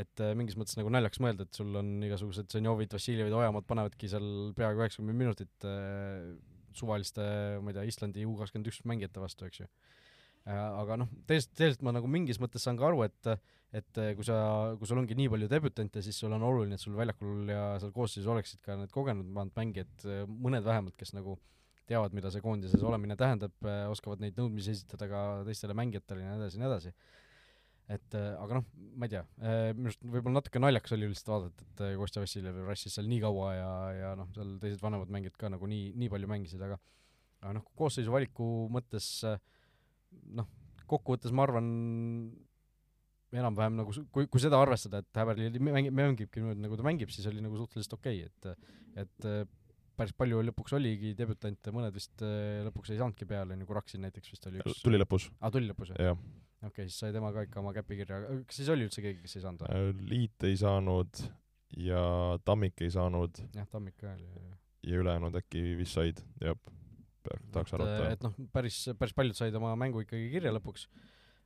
[0.00, 4.10] et äh, mingis mõttes nagu naljakas mõelda, et sul on igasugused Zenjovid, Vassiljevid, Ojamaad panevadki
[4.10, 4.26] seal
[4.58, 6.32] peaaegu üheksakümmend minutit äh,
[6.74, 7.24] suvaliste,
[7.62, 9.68] ma ei tea, Islandi U kakskümmend üks mängijate vastu, eks ju.
[10.50, 13.30] aga noh, teisest, teisest ma nagu mingis mõttes saan ka aru, et
[13.74, 14.36] et eh, kui sa,
[14.78, 17.90] kui sul ongi nii palju debütante, siis sul on oluline, et sul väljakul ja seal
[17.94, 21.36] koosseisus oleksid ka need kogenumad mängijad, mõned vähemalt, kes nagu
[21.88, 23.52] teavad, mida see koondises olemine tähendab,
[23.90, 26.94] oskavad neid nõudmisi esitada ka teistele mängijatele ja nii edasi ja nii edasi.
[27.92, 29.24] et aga noh, ma ei tea,
[29.76, 33.50] minu arust võib-olla natuke naljakas oli lihtsalt vaadata, et Kostja Vassiljev rassis seal nii kaua
[33.58, 36.78] ja, ja noh, seal teised vanemad mängijad ka nagu nii, nii palju mängisid, aga
[37.44, 39.10] aga noh, koosseisu valiku mõttes
[40.38, 40.48] noh,
[40.88, 41.68] kokkuvõttes ma arvan,
[43.40, 47.26] enam-vähem nagu kui, kui seda arvestada, et Häberli mängib, mängibki niimoodi, nagu ta mängib, siis
[47.30, 49.44] oli nagu suhteliselt okei okay,, et et äh,
[49.98, 54.34] päris palju lõpuks oligi debütante, mõned vist äh, lõpuks ei saanudki peale, nagu Raksin näiteks
[54.34, 56.18] vist oli üks tuli lõpus, aa, tuli lõpus jah.
[56.18, 59.38] okei okay,, siis sai tema ka ikka oma käpikirja, kas siis oli üldse keegi, kes
[59.38, 59.72] ei saanud või?
[59.78, 61.24] Äh, Liit ei saanud
[61.84, 62.04] ja
[62.46, 64.30] Tammik ei saanud jah, Tammik ka oli.
[64.90, 66.58] ja ülejäänud äkki vist said, jah.
[67.54, 70.88] tahaks arvata, et noh, päris, päris paljud said oma mängu ikkagi kirja lõpuks.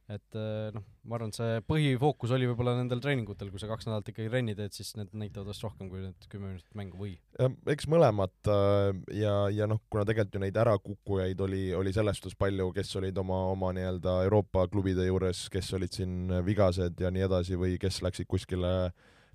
[0.09, 3.88] Et äh, noh, ma arvan, et see põhifookus oli võib-olla nendel treeningutel, kui sa kaks
[3.88, 7.12] nädalat ikkagi trenni teed, siis need näitavad vast rohkem kui need kümme minutit mängu või?
[7.37, 12.21] jah, eks mõlemat äh, ja, ja noh, kuna tegelikult ju neid ärakukkujaid oli, oli selles
[12.21, 17.12] suhtes palju, kes olid oma, oma nii-öelda Euroopa klubide juures, kes olid siin vigased ja
[17.12, 18.73] nii edasi või kes läksid kuskile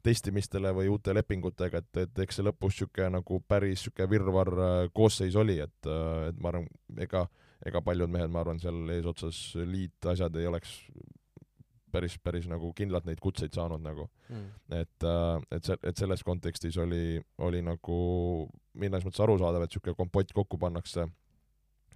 [0.03, 4.75] testimistele või uute lepingutega, et, et eks see lõpus niisugune nagu päris niisugune virvarr äh,
[4.95, 5.93] koosseis oli, et,
[6.27, 6.67] et ma arvan,
[7.05, 7.27] ega,
[7.67, 10.77] ega paljud mehed, ma arvan, seal eesotsas liit asjad ei oleks
[11.93, 14.49] päris, päris nagu kindlalt neid kutseid saanud nagu mm..
[14.79, 15.07] et,
[15.53, 17.97] et see, et selles kontekstis oli, oli nagu
[18.79, 21.05] mõnes mõttes arusaadav, et niisugune kompott kokku pannakse,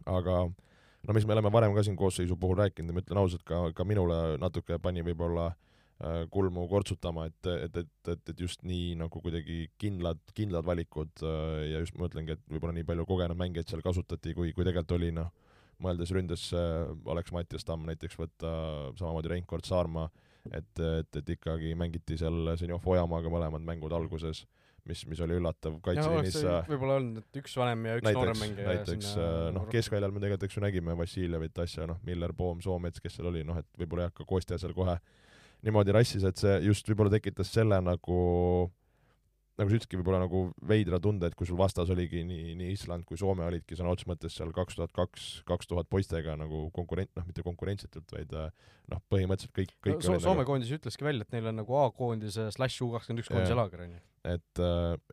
[0.05, 3.45] aga no mis me oleme varem ka siin koosseisu puhul rääkinud ja ma ütlen ausalt,
[3.47, 8.63] ka, ka minule natuke pani võib-olla äh, kulmu kortsutama, et, et, et, et, et just
[8.67, 13.09] nii nagu kuidagi kindlad, kindlad valikud äh, ja just ma mõtlengi, et võib-olla nii palju
[13.09, 15.33] kogenud mängijaid seal kasutati, kui, kui tegelikult oli noh,
[15.83, 18.53] mõeldes ründes äh, oleks Mattias Tamm näiteks võtta,
[18.99, 20.07] samamoodi Reinkord Saarma,
[20.51, 24.45] et, et, et ikkagi mängiti seal Zenjov Ojamaaga mõlemad mängud alguses,
[24.87, 28.43] mis, mis oli üllatav kaitseliinis see võib-olla olnud, et üks vanem ja üks noorem näiteks,
[28.45, 32.63] mängija näiteks äh, noh, keskväljal me tegelikult eks ju nägime Vassiljevit asja, noh, Miller, Poom,
[32.63, 34.97] Soomets, kes seal oli, noh et võib-olla ei hakka Kostja seal kohe
[35.65, 38.19] niimoodi rassis, et see just võib-olla tekitas selle nagu
[39.57, 43.07] nagu sa ütlesidki, võib-olla nagu veidra tunde, et kui sul vastas oligi nii, nii Island
[43.09, 47.09] kui Soome olidki sõna otseses mõttes seal kaks tuhat kaks, kaks tuhat poistega nagu konkurent,
[47.17, 48.51] noh, mitte konkurentsitult, vaid äh,
[48.93, 51.79] noh, põhimõtteliselt kõik, kõik so, olid Soome nagu, koondis ütleski välja, et neil on nagu
[51.81, 54.03] A-koondise slaš U kakskümmend üks koondise laager onju.
[54.35, 54.61] et,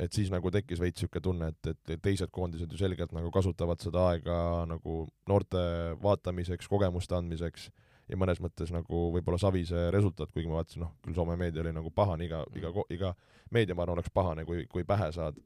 [0.04, 3.80] et siis nagu tekkis veits niisugune tunne, et, et teised koondised ju selgelt nagu kasutavad
[3.80, 4.37] seda aega
[4.68, 5.64] nagu noorte
[6.04, 7.70] vaatamiseks, kogemuste andmiseks
[8.09, 11.73] ja mõnes mõttes nagu võib-olla Savise resultaat, kuigi ma vaatasin, noh, küll Soome meedia oli
[11.77, 13.12] nagu pahane, iga, iga, iga
[13.55, 15.40] meedia, ma arvan, oleks pahane, kui, kui pähe saad.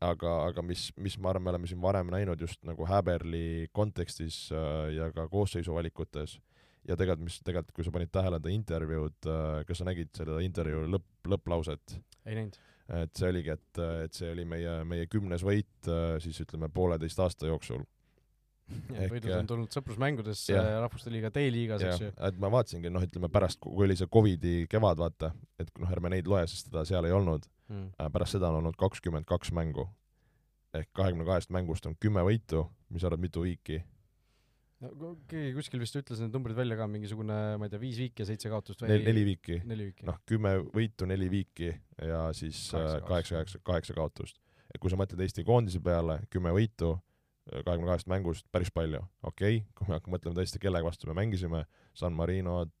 [0.00, 4.46] aga, aga mis, mis ma arvan, me oleme siin varem näinud just nagu Häberli kontekstis
[4.52, 6.38] äh, ja ka koosseisu valikutes
[6.88, 9.30] ja tegelikult, mis tegelikult, kui sa panid tähele ta intervjuud,
[9.68, 11.96] kas sa nägid seda intervjuu lõpp, lõpplauset?
[12.26, 12.58] ei näinud.
[13.00, 17.20] et see oligi, et, et see oli meie, meie kümnes võit äh, siis ütleme pooleteist
[17.22, 17.84] aasta jooksul.
[19.10, 20.66] Võidud on tulnud sõprusmängudes jah.
[20.84, 22.10] Rahvuste Liiga D-liigas, eks ju.
[22.28, 26.10] et ma vaatasingi, noh, ütleme pärast, kui oli see Covidi kevad, vaata, et noh, ärme
[26.14, 27.92] neid loe, sest teda seal ei olnud, Mm.
[28.10, 29.84] pärast seda on olnud kakskümmend kaks mängu.
[30.74, 33.80] ehk kahekümne kahest mängust on kümme võitu, mis arvad, mitu viiki?
[34.80, 38.22] no keegi kuskil vist ütles need numbrid välja ka, mingisugune, ma ei tea, viis viiki
[38.24, 39.60] ja seitse kaotust või Nel, neli viiki.
[39.68, 40.06] neli viiki.
[40.08, 41.68] noh, kümme võitu, neli viiki
[42.06, 44.40] ja siis kaheksa, kaheksa, kaheksa kaotust.
[44.74, 46.94] et kui sa mõtled Eesti koondise peale, kümme võitu,
[47.50, 51.16] kahekümne kaheksast mängust päris palju, okei okay,, kui me hakkame mõtlema tõesti, kellega vastu me
[51.18, 51.64] mängisime,
[51.98, 52.72] San Marinod,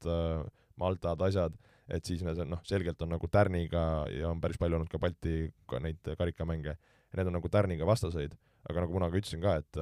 [0.80, 1.56] Maltad, asjad,
[1.90, 3.82] et siis me noh, selgelt on nagu tärniga
[4.14, 6.76] ja on päris palju olnud ka Balti ka neid karikamänge
[7.16, 8.34] need on nagu tärniga vastaseid,
[8.68, 9.80] aga nagu kunagi ütlesin ka, et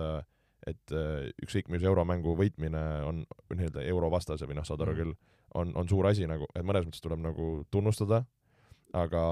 [0.69, 0.93] et
[1.45, 3.21] ükskõik mis euromängu võitmine on
[3.55, 4.99] nii-öelda eurovastase või noh, saad aru mm.
[4.99, 5.13] küll,
[5.57, 8.25] on, on suur asi nagu, et mõnes mõttes tuleb nagu tunnustada,
[8.93, 9.23] aga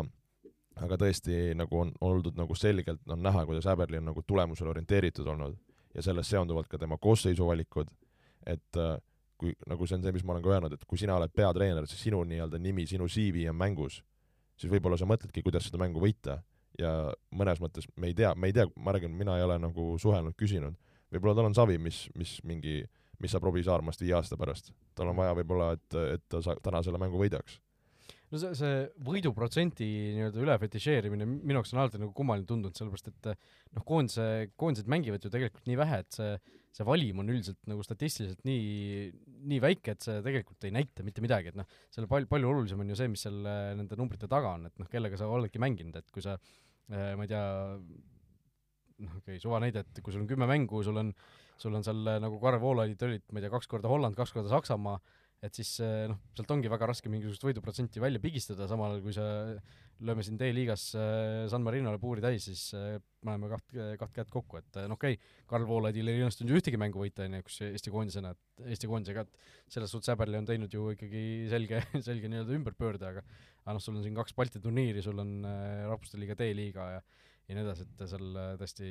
[0.85, 5.27] aga tõesti nagu on oldud nagu selgelt on näha, kuidas Äberli on nagu tulemusele orienteeritud
[5.33, 5.57] olnud
[5.97, 7.89] ja sellest seonduvalt ka tema koosseisuvalikud,
[8.47, 8.99] et äh,
[9.41, 11.89] kui nagu see on see, mis ma olen ka öelnud, et kui sina oled peatreener,
[11.89, 14.03] siis sinu nii-öelda nimi, sinu CV on mängus,
[14.57, 16.41] siis võib-olla sa mõtledki, kuidas seda mängu võita.
[16.77, 16.91] Ja
[17.33, 20.37] mõnes mõttes me ei tea, me ei tea, ma räägin, mina ei ole nagu suhelnud,
[20.37, 20.77] küsinud,
[21.13, 22.83] võib-olla tal on savi, mis, mis mingi,
[23.23, 24.75] mis saab Robbie Saarmast viie aasta pärast.
[24.95, 27.57] tal on vaja võib-olla, et, et ta sa-, täna selle mängu võidaks
[28.33, 29.87] no see, see võiduprotsenti
[30.17, 34.27] nii-öelda üle fetišeerimine minu jaoks on alati nagu kummaline tundunud, sellepärast et noh, koondise,
[34.59, 36.33] koondised mängivad ju tegelikult nii vähe, et see,
[36.75, 39.13] see valim on üldiselt nagu statistiliselt nii,
[39.53, 42.83] nii väike, et see tegelikult ei näita mitte midagi, et noh, selle palju, palju olulisem
[42.83, 43.39] on ju see, mis seal
[43.79, 47.27] nende numbrite taga on, et noh, kellega sa oledki mänginud, et kui sa äh, ma
[47.27, 47.45] ei tea,
[49.07, 51.15] noh, okei okay,, suva näide, et kui sul on kümme mängu, sul on,
[51.61, 54.51] sul on seal nagu Karel Voolaidid olid, ma ei tea, kaks korda Holland, kaks korda
[54.51, 54.99] Saksamaa,
[55.45, 59.15] et siis eh, noh, sealt ongi väga raske mingisugust võiduprotsenti välja pigistada, samal ajal kui
[59.17, 59.27] sa
[60.07, 64.61] lööme siin D-liigas eh, San Marinole puuri täis, siis eh, paneme kaht, kaht kätt kokku,
[64.63, 67.61] et no okei okay,, Karl Voolaidil ei õnnestunud ju ühtegi mängu võita, on ju, kus
[67.69, 72.33] Eesti koondisena, et Eesti koondisega, et selles suhtes Äberli on teinud ju ikkagi selge, selge
[72.33, 73.27] nii-öelda ümberpöörde, aga
[73.67, 77.05] aga noh, sul on siin kaks Balti turniiri, sul on Rahvuste Liiga D-liiga ja
[77.47, 78.89] ja nii edasi, et seal tõesti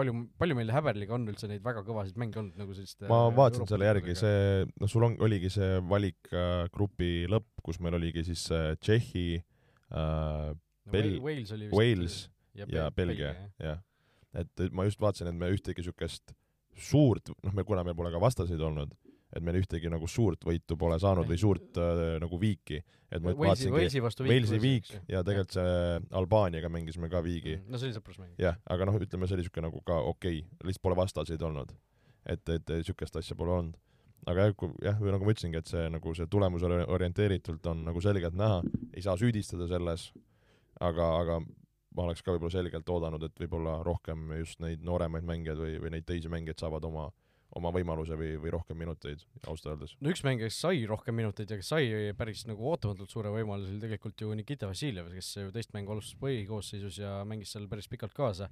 [0.00, 3.68] palju, palju meil häberliga on üldse neid väga kõvasid mänge olnud nagu sellist ma vaatasin
[3.70, 8.24] selle järgi, see, noh, sul on, oligi see valik äh, grupi lõpp, kus meil oligi
[8.30, 10.50] siis äh, Tšehhi äh,,
[10.90, 12.18] Bel-, Wales, Wales
[12.56, 13.82] ja, ja Belgia, jah.
[14.34, 16.34] et, et ma just vaatasin, et me ühtegi niisugust
[16.80, 18.94] suurt, noh, me, kuna meil pole ka vastaseid olnud,
[19.30, 23.34] et meil ühtegi nagu suurt võitu pole saanud või suurt äh, nagu viiki, et ma
[23.36, 25.76] vaatasingi Walesi vastu viik, Walesi viik ja tegelikult see
[26.18, 27.54] Albaaniaga mängisime ka viigi.
[27.60, 28.32] Mm, no see oli sõprusmäng.
[28.42, 31.76] jah, aga noh, ütleme see oli niisugune nagu ka okei okay,, lihtsalt pole vastaseid olnud.
[32.26, 33.78] et, et niisugust asja pole olnud.
[34.26, 37.86] aga jah, kui jah, või nagu ma ütlesingi, et see nagu see tulemusele orienteeritult on
[37.86, 38.60] nagu selgelt näha,
[38.94, 40.10] ei saa süüdistada selles,
[40.82, 41.40] aga, aga
[41.94, 45.94] ma oleks ka võib-olla selgelt oodanud, et võib-olla rohkem just neid nooremaid mängijaid või, või
[45.94, 47.08] neid teisi mängijaid saavad oma
[47.58, 49.94] oma võimaluse või, või rohkem minuteid, ausalt öeldes.
[50.00, 53.72] no üks mängija, kes sai rohkem minuteid ja kes sai päris nagu ootamatult suure võimaluse,
[53.72, 57.90] oli tegelikult ju Nikita Vassiljev, kes ju teist mängu alustas põhikoosseisus ja mängis seal päris
[57.90, 58.50] pikalt kaasa.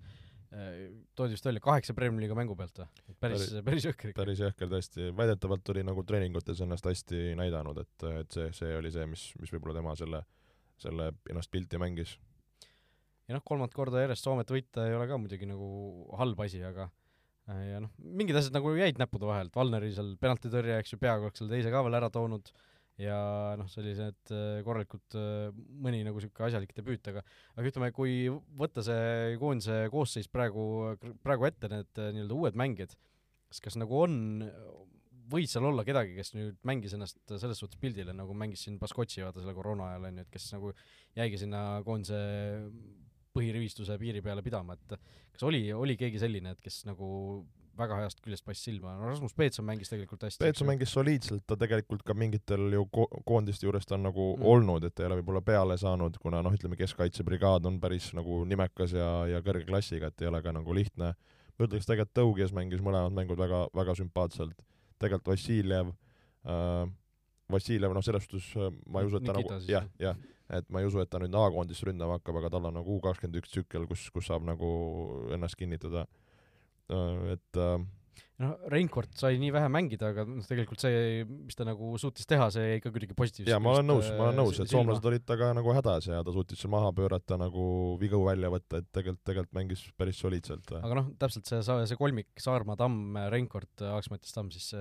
[0.49, 3.17] Toodi vist välja kaheksa Premier League'i mängu pealt või?
[3.21, 4.23] päris, päris jõhker ikka.
[4.23, 8.91] päris jõhker tõesti, väidetavalt oli nagu treeningutes ennast hästi näidanud, et, et see, see oli
[8.95, 10.23] see, mis, mis võib-olla tema selle,
[10.81, 12.17] selle ennast pilti mängis.
[13.29, 15.69] ja noh, kolmandat korda järjest Soomet võita ei ole ka muidugi nagu
[16.17, 16.89] halb asi, aga
[17.49, 21.41] ja noh, mingid asjad nagu jäid näppude vahelt, Valneri seal penaltitõrje, eks ju, peaaegu oleks
[21.43, 22.51] selle teise ka veel ära toonud.
[22.99, 23.17] Ja
[23.55, 27.23] noh, sellised äh, korralikult äh, mõni nagu niisugune asjalik debüüt, aga
[27.55, 28.25] aga ütleme, kui
[28.59, 30.65] võtta see koondise koosseis praegu,
[31.23, 32.97] praegu ette, need nii-öelda uued mängijad,
[33.53, 34.19] siis kas nagu on,
[35.31, 39.25] võis seal olla kedagi, kes nüüd mängis ennast selles suhtes pildile, nagu mängis siin Baskotši
[39.27, 40.75] vaata selle koroona ajal, on ju, et kes nagu
[41.19, 42.19] jäigi sinna koondise
[43.39, 44.99] põhirivistuse piiri peale pidama, et
[45.33, 47.09] kas oli, oli keegi selline, et kes nagu
[47.79, 50.43] väga heast küljest paistis silma, no Rasmus Peetson mängis tegelikult hästi.
[50.43, 54.47] Peetson mängis soliidselt, ta tegelikult ka mingitel ju ko-, koondiste juures ta on nagu mm.
[54.53, 58.43] olnud, et ta ei ole võib-olla peale saanud, kuna noh, ütleme keskkaitsebrigaad on päris nagu
[58.49, 61.13] nimekas ja, ja kõrge klassiga, et ei ole ka nagu lihtne.
[61.59, 64.59] ma ütleks tegelikult Tõugias mängis mõlemad mängud väga, väga sümpaatselt.
[64.99, 65.93] tegelikult Vassiljev
[66.47, 66.89] äh,,
[67.53, 70.71] Vassiljev, noh, selles suhtes äh, ma ei usu, et ta Nikita nagu jah, jah, et
[70.73, 73.43] ma ei usu, et ta nüüd A-koondist ründama hakkab, aga tal on nagu U kakskümmend
[73.43, 74.69] üks tsükkel, kus, kus saab nagu
[75.37, 76.07] ennast kinnitada.
[76.89, 77.77] Äh, et äh,
[78.41, 82.49] noh, Reinkord sai nii vähe mängida, aga noh, tegelikult see, mis ta nagu suutis teha,
[82.55, 83.53] see jäi ka kuidagi positiivselt.
[83.53, 86.35] jaa, ma olen nõus, ma olen nõus, et soomlased olid temaga nagu hädas ja ta
[86.35, 87.69] suutis seal maha pöörata, nagu
[88.01, 90.75] vigu välja võtta, et tegelikult, tegelikult mängis päris soliidselt.
[90.81, 94.73] aga noh, täpselt see, see kolmik Saarma, Tamm, Reinkord, Aaksmetis, Tamm, siis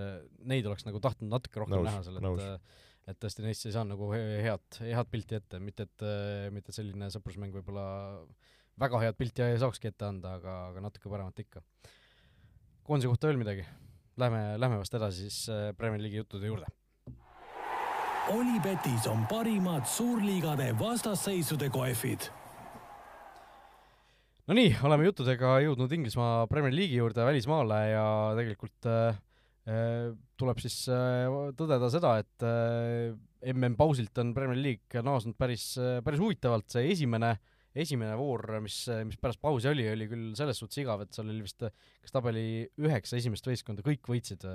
[0.48, 3.96] neid oleks nagu tahtnud natuke rohkem nõus, näha seal, et et tõesti neist ei saanud
[3.96, 6.06] nagu head, head pilti ette, mitte et,
[6.54, 7.88] mitte et selline sõprusmäng võib-olla
[8.80, 11.64] väga head pilti ei saakski ette anda, aga, aga natuke paremat ikka.
[12.88, 13.66] koondise kohta veel midagi?
[14.18, 16.70] Lähme, lähme vast edasi siis äh, Premier League'i juttude juurde.
[18.34, 22.26] Olipetis on parimad suurliigade vastasseisude kohvid.
[24.48, 28.08] Nonii, oleme juttudega jõudnud Inglismaa Premier League'i juurde välismaale ja
[28.40, 29.22] tegelikult äh,
[29.68, 32.46] tuleb siis tõdeda seda, et
[33.52, 35.74] MM-pausilt on Premier League naasnud päris,
[36.06, 37.42] päris huvitavalt, see esimene äh,
[37.82, 38.78] esimene voor, mis,
[39.08, 42.66] mis pärast pausi oli, oli küll selles suhtes igav, et seal oli vist kas tabeli
[42.82, 44.46] üheksa esimest võistkonda kõik võitsid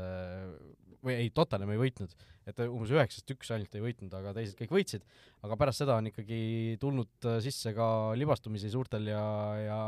[1.03, 2.15] või ei, Tottenham ei võitnud,
[2.49, 5.07] et umbes üheksast üks ainult ei võitnud, aga teised kõik võitsid,
[5.47, 6.43] aga pärast seda on ikkagi
[6.83, 9.25] tulnud sisse ka libastumisi suurtel ja,
[9.63, 9.81] ja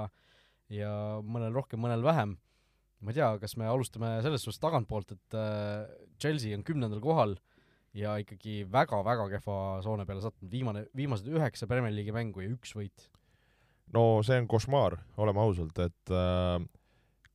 [0.72, 2.38] ja mõnel rohkem, mõnel vähem.
[3.04, 5.84] Ma ei tea, kas me alustame selles suhtes tagantpoolt, et äh,
[6.20, 7.36] Chelsea on kümnendal kohal
[7.94, 12.74] ja ikkagi väga-väga kehva soone peale sattunud, viimane, viimased üheksa Premier League'i mängu ja üks
[12.74, 13.10] võit.
[13.94, 16.56] No see on košmaar, oleme ausalt, et äh,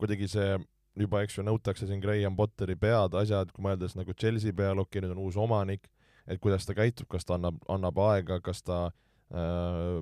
[0.01, 0.57] kuidagi see
[0.99, 4.99] juba, eks ju, nõutakse siin Graham Potteri pead, asjad, kui mõeldes nagu Chelsea peale, okei
[4.99, 5.87] okay,, nüüd on uus omanik,
[6.27, 10.01] et kuidas ta käitub, kas ta annab, annab aega, kas ta äh,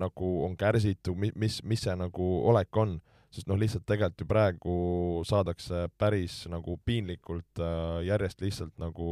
[0.00, 2.98] nagu on kärsitu, mis, mis see nagu olek on,
[3.34, 4.78] sest noh, lihtsalt tegelikult ju praegu
[5.26, 9.10] saadakse päris nagu piinlikult äh, järjest lihtsalt nagu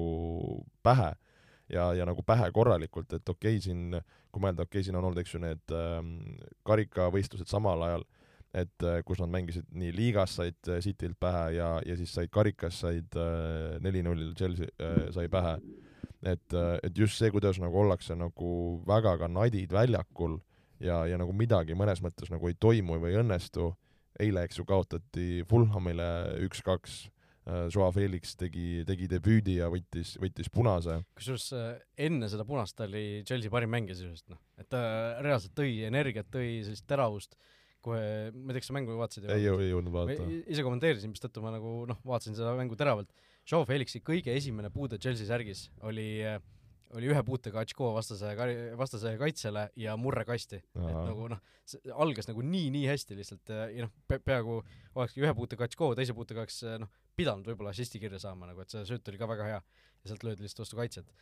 [0.83, 1.13] pähe
[1.73, 4.01] ja, ja nagu pähe korralikult, et okei okay,, siin,
[4.33, 6.01] kui mõelda, okei okay,, siin on olnud, eks ju, need äh,
[6.69, 8.05] karikavõistlused samal ajal,
[8.63, 12.33] et äh, kus nad mängisid nii liigas said äh, Citylt pähe ja, ja siis said
[12.33, 13.17] karikas said
[13.85, 14.69] neli-null Chelsea
[15.15, 15.57] sai pähe.
[16.23, 18.49] et et just see, kuidas nagu ollakse nagu
[18.87, 20.37] väga ka nadid väljakul
[20.79, 23.73] ja, ja nagu midagi mõnes mõttes nagu ei toimu või ei õnnestu,
[24.21, 26.09] eile, eks ju, kaotati Fulhamile
[26.45, 27.05] üks-kaks
[27.43, 31.01] Äh, Joa Felix tegi, tegi debüüdi ja võttis, võttis punase.
[31.19, 34.83] kusjuures äh, enne seda punast oli Chelsea parim mängija sisuliselt, noh, et ta
[35.25, 37.35] reaalselt tõi energiat, tõi sellist teravust,
[37.83, 39.27] kohe, ma ei tea, kas sa mängu vaatasid?
[39.27, 40.29] ei, ei jõudnud vaadata.
[40.55, 43.11] ise kommenteerisin, mistõttu ma nagu noh, vaatasin seda mängu teravalt.
[43.43, 46.39] Joe Felixi kõige esimene puude Chelsea särgis oli äh,
[46.99, 48.33] oli ühe puutega Atško vastase,
[48.79, 50.61] vastase kaitsele ja murre kasti.
[50.61, 51.43] et nagu noh,
[52.05, 54.59] algas nagu nii-nii hästi lihtsalt ja noh pe, peaaegu
[54.95, 58.73] olekski ühe puutega Atško, teise puutega oleks noh, pidanud võib-olla assisti kirja saama nagu, et
[58.73, 61.13] see sööt oli ka väga hea ja sealt löödi lihtsalt vastu kaitset.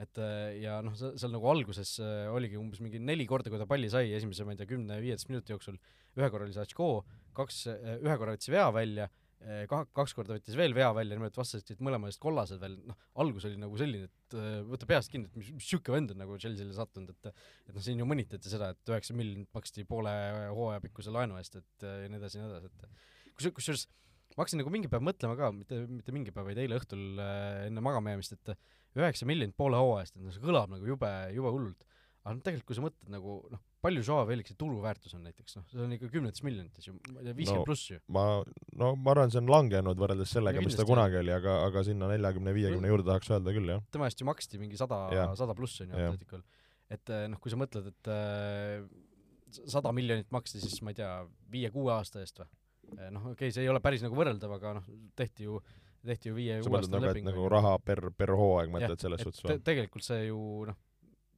[0.00, 1.98] et äh, ja noh, seal nagu alguses
[2.32, 5.52] oligi umbes mingi neli korda, kui ta palli sai esimese, ma ei tea, kümne-viieteist minuti
[5.52, 5.76] jooksul,
[6.16, 6.92] ühe korra oli see Atško,
[7.36, 7.66] kaks,
[8.00, 9.10] ühe korra võttis vea välja,
[9.70, 12.98] ka-, kaks korda võttis veel vea välja, niimoodi vastased olid mõlema eest kollased veel, noh,
[13.22, 14.36] algus oli nagu selline, et
[14.68, 17.84] võta peast kinni, et mis, mis sihuke vend on nagu Chelsea'le sattunud, et et noh,
[17.84, 20.12] siin ju mõnitati seda, et üheksa miljonit maksti poole
[20.52, 23.86] hooaja pikkuse laenu eest, et ja nii edasi ja nii edasi, et kus, kusjuures
[24.36, 27.22] ma hakkasin nagu mingi päev mõtlema ka, mitte, mitte mingi päev, vaid eile õhtul
[27.66, 28.52] enne magama jäämist, et
[28.98, 31.88] üheksa miljonit poole hooaja eest, et noh, see kõlab nagu jube, jube hullult.
[32.20, 35.66] Aga noh, tegelikult kui sa mõtled nagu noh, palju Joao Felixi turuväärtus on näiteks, noh,
[35.72, 38.00] see on ikka kümnetes miljonites ju, ma ei tea, viiskümmend no, pluss ju.
[38.12, 38.24] ma,
[38.82, 42.10] no ma arvan, see on langenud võrreldes sellega mis ta kunagi oli, aga, aga sinna
[42.12, 43.84] neljakümne, viiekümne juurde tahaks öelda küll, jah.
[43.94, 45.00] tema eest ju maksti mingi sada,
[45.40, 46.44] sada pluss on ju Atleticul.
[46.92, 48.84] et äh, noh, kui sa mõtled, et äh,
[49.64, 51.14] sada miljonit maksti siis ma ei tea,
[51.52, 52.50] viie-kuue aasta eest või?
[52.98, 55.56] Eh, noh, okei okay,, see ei ole päris nagu võrreldav, aga noh, tehti ju,
[56.04, 59.44] tehti ju viie sa mõtled nagu, et nagu raha per, per hooaeg mõtled selles suhtes
[59.46, 59.58] või?
[59.64, 60.78] tegelikult see ju noh,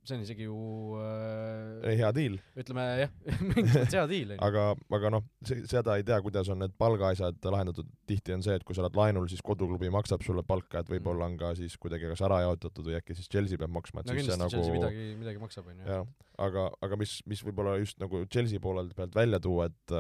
[0.02, 0.56] see on isegi ju
[0.98, 2.38] äh, hea diil.
[2.58, 3.12] ütleme jah,
[3.50, 4.32] mingis mõttes hea diil.
[4.42, 4.64] aga,
[4.98, 8.66] aga noh, see, seda ei tea, kuidas on need palgaasjad lahendatud, tihti on see, et
[8.66, 12.10] kui sa oled laenul, siis koduklubi maksab sulle palka, et võib-olla on ka siis kuidagi
[12.10, 15.06] kas ära jaotatud või äkki siis Chelsea peab maksma, et no, siis see nagu midagi,
[15.20, 15.88] midagi maksab, on ju.
[15.94, 16.10] jah,
[16.48, 19.98] aga, aga mis, mis võib-olla just nagu Chelsea poolelt pealt välja tuua, et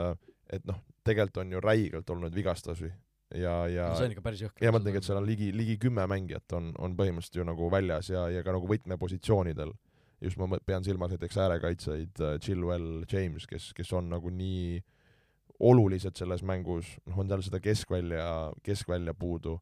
[0.52, 2.90] et noh, tegelikult on ju räigelt olnud vigastusi
[3.38, 4.64] ja, ja no see on ikka päris jõhker.
[4.64, 7.70] ja ma mõtlengi, et seal on ligi, ligi kümme mängijat on, on põhimõtteliselt ju nagu
[7.72, 9.72] väljas ja, ja ka nagu võtmepositsioonidel.
[10.22, 14.80] Just ma pean silmas näiteks äärekaitseid uh, Chilwell, James, kes, kes on nagu nii
[15.62, 18.24] olulised selles mängus, noh, on tal seda keskvälja,
[18.66, 19.58] keskvälja puudu.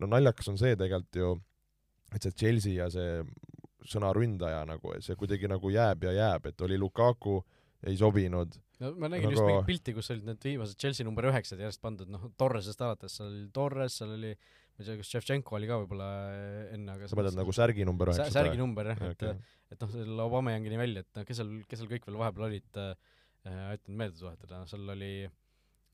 [0.00, 1.34] no naljakas on see tegelikult ju,
[2.14, 3.20] et see Chelsea ja see
[3.90, 7.40] sõna ründaja nagu, see kuidagi nagu jääb ja jääb, et oli Lukaku,
[7.86, 9.36] ei sobinud no ma nägin aga...
[9.36, 13.16] just mingit pilti, kus olid need viimased Chelsea number üheksad järjest pandud, noh, Torresest alates,
[13.18, 14.32] seal oli Torres, seal oli
[14.80, 16.08] ma ei tea, kas Ševtšenko oli ka võib-olla
[16.72, 18.32] enne, aga sa mõtled nagu särgi number üheksa?
[18.32, 19.58] särgi number jah, et okay.
[19.74, 22.80] et noh, selle Aubameyangini välja, et noh, kes seal, kes seal kõik veel vahepeal olid
[22.80, 22.96] äh,,
[23.74, 25.12] aitan meelde tuletada, seal oli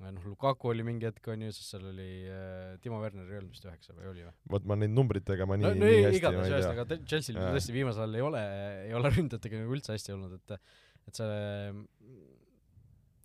[0.06, 3.56] noh, Lukaku oli mingi hetk, on ju, siis seal oli äh, Timo Werner ei olnud
[3.56, 4.34] vist üheksa või oli või?
[4.54, 8.06] vot ma neid numbritega ma nii no, no, nii hästi igatahes ühesõnaga Chelsea'l tõesti viimasel
[8.06, 8.44] ajal ei ole,
[8.86, 10.58] ei ole ründajatega nagu üldse hästi olnud, et
[11.06, 11.40] et see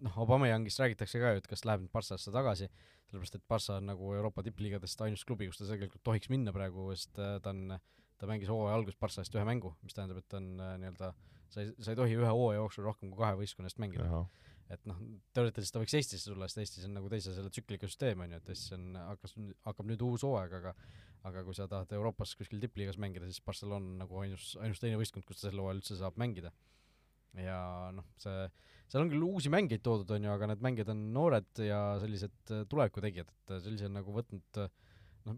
[0.05, 2.69] noh, Aubameyangist räägitakse ka ju, et kas läheb nüüd Barssasse tagasi,
[3.11, 6.87] sellepärast et Barssa on nagu Euroopa tippliigadest ainus klubi, kus ta tegelikult tohiks minna praegu,
[6.95, 7.75] sest äh, ta on,
[8.19, 11.11] ta mängis hooaja alguses Barssa eest ühe mängu, mis tähendab, et ta on äh, nii-öelda,
[11.51, 14.23] sa ei, sa ei tohi ühe hooaja jooksul rohkem kui kahe võistkonna eest mängida.
[14.71, 14.99] et noh,
[15.35, 18.39] teoreetiliselt ta võiks Eestisse tulla, sest Eestis on nagu teise selle tsükliga süsteem, on ju,
[18.39, 19.33] et Eestis on, hakkas,
[19.67, 20.75] hakkab nüüd uus hooaeg, aga
[21.27, 24.97] aga kui sa tahad Euroopas kuskil tippliigas mängida, siis Barcelona on nagu ainus, ainus teine
[24.97, 26.53] võistkond, kus ta sel hooajal üldse saab mängida.
[27.37, 27.59] ja
[27.95, 28.47] noh, see
[28.91, 32.51] seal on küll uusi mängijaid toodud, on ju, aga need mängijad on noored ja sellised
[32.51, 34.97] äh, tulevikutegijad, et äh, sellise nagu võtnud, äh,
[35.29, 35.37] noh,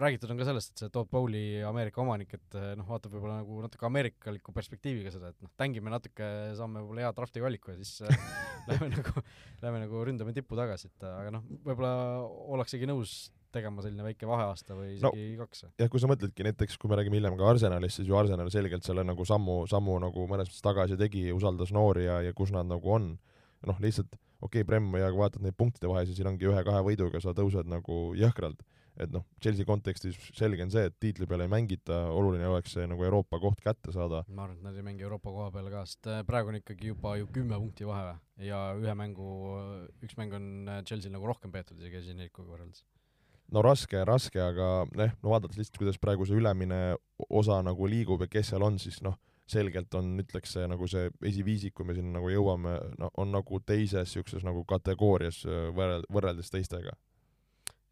[0.00, 3.60] räägitud on ka sellest, et see Todd Bowley Ameerika omanik, et noh, vaatab võib-olla nagu
[3.66, 8.00] natuke ameerikaliku perspektiiviga seda, et noh, tängime natuke, saame võib-olla hea drafti valiku ja siis
[8.08, 8.28] äh,
[8.70, 9.24] lähme nagu,
[9.60, 11.94] lähme nagu ründame tippu tagasi, et aga noh, võib-olla
[12.56, 13.18] ollaksegi nõus
[13.54, 15.64] tegema selline väike vaheaasta või isegi no, kaks.
[15.80, 18.86] jah, kui sa mõtledki näiteks, kui me räägime hiljem ka Arsenalist, siis ju Arsenal selgelt
[18.86, 22.68] selle nagu sammu, sammu nagu mõnes mõttes tagasi tegi, usaldas noori ja, ja kus nad
[22.70, 23.14] nagu on.
[23.64, 24.12] noh, lihtsalt
[24.44, 27.70] okei okay,, Prem ja kui vaatad neid punktide vahesid, siin ongi ühe-kahe võiduga sa tõused
[27.70, 28.60] nagu jõhkralt
[29.00, 32.86] et noh, Chelsea kontekstis selge on see, et tiitli peale ei mängita, oluline oleks see
[32.90, 34.22] nagu Euroopa koht kätte saada.
[34.28, 36.92] ma arvan, et nad ei mängi Euroopa koha peale ka, sest äh, praegu on ikkagi
[36.92, 38.14] juba ju kümme punkti vahe
[38.46, 39.28] ja ühe mängu,
[40.06, 42.84] üks mäng on äh, Chelsea'l nagu rohkem peetud isegi esinelikuga võrreldes.
[43.52, 46.96] No raske, raske, aga noh, no vaadates lihtsalt, kuidas praegu see ülemine
[47.28, 49.18] osa nagu liigub ja kes seal on, siis noh,
[49.50, 53.60] selgelt on, ütleks see nagu see esiviisik, kui me sinna nagu jõuame, no on nagu
[53.66, 56.96] teises niisuguses nagu kategoorias äh, võrreld-, võrreldes teistega.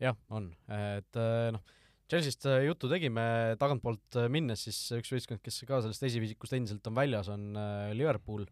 [0.02, 1.78] Jah, on, et äh, noh,
[2.10, 3.24] Chelsea'st äh, juttu tegime,
[3.60, 7.52] tagantpoolt minnes siis üks võistkond, kes ka sellest esiviisikust endiselt on väljas, on
[7.96, 8.46] Liverpool.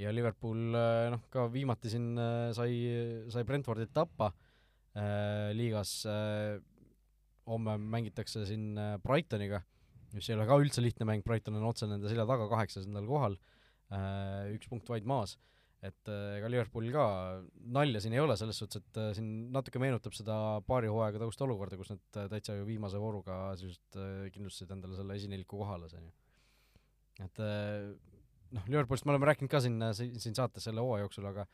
[0.00, 0.70] Ja Liverpool
[1.12, 2.14] noh, ka viimati siin
[2.56, 2.72] sai,
[3.28, 4.30] sai Brentfordit tappa
[5.56, 6.58] liigas äh,,
[7.50, 9.62] homme mängitakse siin Brightoniga,
[10.14, 13.38] mis ei ole ka üldse lihtne mäng, Brighton on otse nende selja taga, kaheksasendal kohal
[13.90, 15.38] äh,, üks punkt vaid maas
[15.80, 17.04] et äh, ega Liverpoolil ka
[17.72, 20.34] nalja siin ei ole, selles suhtes, et äh, siin natuke meenutab seda
[20.66, 23.96] paari hooaega tagust olukorda, kus nad äh, täitsa ju viimase vooruga sisuliselt
[24.34, 26.12] kindlustasid endale selle esineliku koha alles, on ju.
[27.24, 31.46] et noh, Liverpoolist me oleme rääkinud ka siin, siin saates selle hooaja jooksul, aga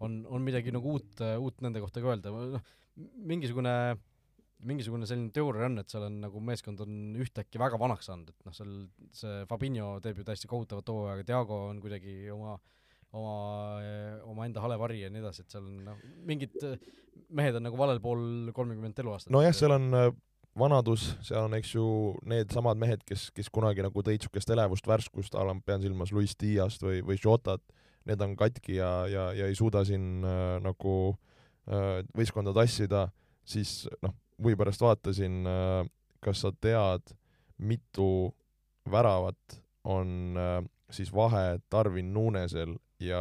[0.00, 3.72] on, on midagi nagu uut, uut nende kohta ka öelda, noh, mingisugune
[4.66, 8.46] mingisugune selline teooria on, et seal on nagu meeskond on ühtäkki väga vanaks saanud, et
[8.48, 8.70] noh, seal
[9.14, 12.56] see Fabinho teeb ju täiesti kohutavat hooaega, Diago on kuidagi oma
[13.16, 13.34] oma,
[14.26, 16.56] omaenda hale vari ja nii edasi, et seal on noh, mingid
[17.36, 19.32] mehed on nagu valel pool kolmekümmet eluaastat.
[19.34, 20.08] nojah, seal on äh,
[20.58, 21.86] vanadus, seal on, eks ju,
[22.28, 27.02] needsamad mehed, kes, kes kunagi nagu tõid niisugust elevust, värskust, pean silmas Luis Diast või,
[27.06, 27.62] või Jotat,
[28.06, 31.16] need on katki ja, ja, ja ei suuda siin äh, nagu
[31.66, 33.08] võistkonda tassida,
[33.42, 35.88] siis noh, huvi pärast vaatasin äh,,
[36.22, 37.14] kas sa tead,
[37.58, 38.34] mitu
[38.90, 40.60] väravat on äh,
[40.90, 43.20] siis vahe Darwin Nunesel ja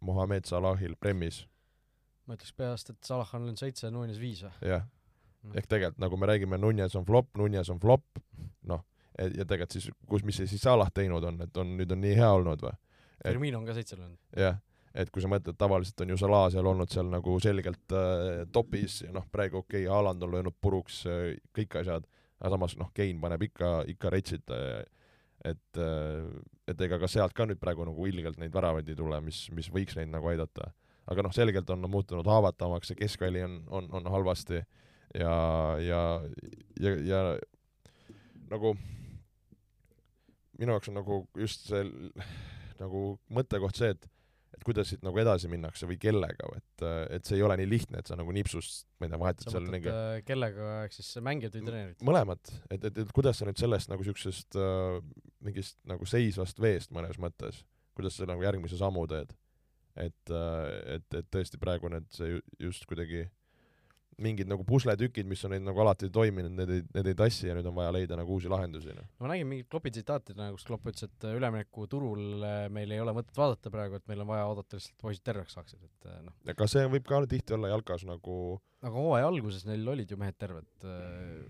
[0.00, 1.44] Mohamed Salahil Premis.
[2.26, 4.52] ma ütleks peast, et Salah on löönud seitse, Nunes viis või?
[4.64, 4.86] jah
[5.42, 8.22] no., ehk tegelikult nagu me räägime, Nunes on flop, Nunes on flop,
[8.70, 8.84] noh,
[9.18, 12.14] ja tegelikult siis, kus, mis see siis Salah teinud on, et on, nüüd on nii
[12.16, 12.72] hea olnud või?
[13.24, 14.18] Firmino on ka seitse löönud.
[14.36, 14.60] jah,
[14.94, 19.00] et kui sa mõtled, tavaliselt on ju Salah seal olnud seal nagu selgelt äh, topis
[19.02, 22.06] ja noh, praegu okei okay,, Haaland on löönud puruks äh, kõik asjad,
[22.38, 24.84] aga samas noh, Kein paneb ikka, ikka retsit äh,
[25.44, 26.24] et, äh,
[26.70, 29.68] et ega ka sealt ka nüüd praegu nagu ilgelt neid väravaid ei tule, mis, mis
[29.72, 30.72] võiks neid nagu aidata.
[31.06, 34.62] aga noh, selgelt on nad muutunud haavatavamaks, see keskväli on, on, on halvasti
[35.20, 35.34] ja,
[35.84, 36.00] ja,
[36.80, 37.20] ja, ja
[38.48, 38.72] nagu
[40.58, 41.84] minu jaoks on nagu just see
[42.80, 44.08] nagu mõttekoht see, et
[44.54, 46.86] et kuidas siit nagu edasi minnakse või kellega, et,
[47.16, 49.68] et see ei ole nii lihtne, et sa nagu nipsust, ma ei tea, vahetad seal
[49.80, 52.04] äh, kellega, ehk siis mängijad või treenerid?
[52.06, 54.98] mõlemad, et, et, et kuidas sa nüüd sellest nagu niisugusest äh,
[55.44, 57.64] mingist nagu seisvast veest mõnes mõttes,
[57.98, 59.34] kuidas sa nagu järgmise sammu teed?
[59.94, 63.32] et, äh, et, et tõesti praegu need, see just kuidagi äh,
[64.22, 67.56] mingid nagu pusletükid, mis on neid nagu alati toiminud, need ei, need ei tassi ja
[67.56, 69.08] nüüd on vaja leida nagu uusi lahendusi, noh.
[69.22, 73.16] ma nägin mingit Kloppi tsitaati täna, kus Klopp ütles, et üleminekuturul äh, meil ei ole
[73.16, 76.36] mõtet vaadata praegu, et meil on vaja oodata lihtsalt poisid terveks saaksid, et äh, noh.
[76.54, 78.38] aga see võib ka tihti olla jalkas nagu
[78.84, 81.44] aga hooaja alguses neil olid ju mehed terved äh,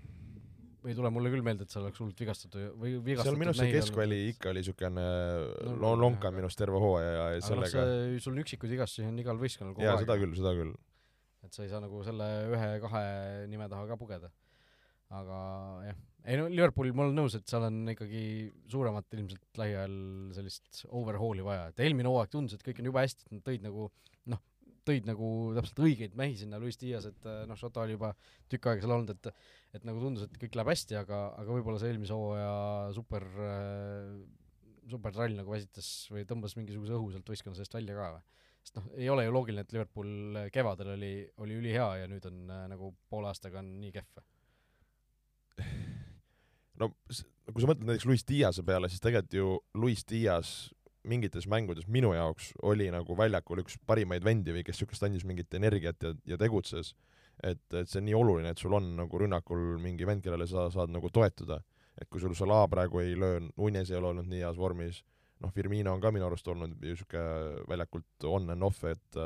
[0.85, 3.63] ei tule mulle küll meelde, et seal oleks hullult vigastatud või vigastatud seal minu arust
[3.63, 4.33] see keskväli olnud.
[4.35, 5.05] ikka oli niisugune
[5.81, 9.23] no, lonka minu arust terve hooaja ja noh, sellega aga sul on üksikuid vigastusi on
[9.23, 9.91] igal võistkonnal kogu aeg.
[9.91, 10.75] jaa, seda küll, seda küll
[11.45, 13.05] et sa ei saa nagu selle ühe-kahe
[13.51, 14.31] nime taha ka pugeda.
[15.15, 15.39] aga
[15.85, 18.25] jah, ei no Liverpoolil ma olen nõus, et seal on ikkagi
[18.73, 19.99] suuremat ilmselt lähiajal
[20.35, 23.67] sellist overhaul'i vaja, et eelmine hooaeg tundus, et kõik on jube hästi, et nad tõid
[23.67, 23.91] nagu
[24.33, 24.41] noh,
[24.89, 25.29] tõid nagu
[25.59, 28.15] täpselt õigeid mehi sinna, Luis Dias, et noh, Šota oli juba
[28.53, 29.31] tükk aega seal olnud, et
[29.75, 32.57] et nagu tundus, et kõik läheb hästi, aga, aga võib-olla see eelmise hooaja
[32.95, 34.11] super äh,
[34.91, 38.25] supertrall nagu väsitas või tõmbas mingisuguse õhu sealt võistkonna seest välja ka või?
[38.65, 42.45] Sest noh, ei ole ju loogiline, et Liverpool kevadel oli, oli ülihea ja nüüd on
[42.49, 44.23] äh, nagu poole aastaga on nii kehv.
[46.81, 49.51] no kui sa mõtled näiteks Luis Diase peale, siis tegelikult ju
[49.81, 50.55] Luis Dias
[51.05, 55.53] mingites mängudes minu jaoks oli nagu väljakul üks parimaid vendi või kes niisugust andis mingit
[55.55, 56.95] energiat ja, ja tegutses.
[57.43, 60.71] et, et see on nii oluline, et sul on nagu rünnakul mingi vend, kellele sa
[60.73, 61.61] saad nagu toetuda.
[62.01, 65.05] et kui sul Salah praegu ei löö, Nunes ei ole olnud nii heas vormis
[65.45, 69.21] noh, Firmino on ka minu arust olnud niisugune väljakult on and off, et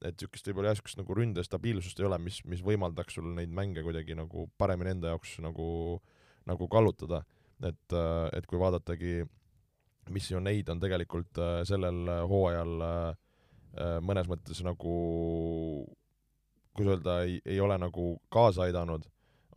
[0.00, 3.52] et niisugust võib-olla jah, niisugust nagu ründe stabiilsust ei ole, mis, mis võimaldaks sul neid
[3.52, 6.00] mänge kuidagi nagu paremini enda jaoks nagu,
[6.48, 7.24] nagu kallutada.
[7.60, 7.92] et,
[8.32, 9.26] et kui vaadatagi,
[10.08, 14.94] mis ju neid on tegelikult äh, sellel hooajal äh, mõnes mõttes nagu,
[16.72, 19.04] kuidas öelda, ei, ei ole nagu kaasa aidanud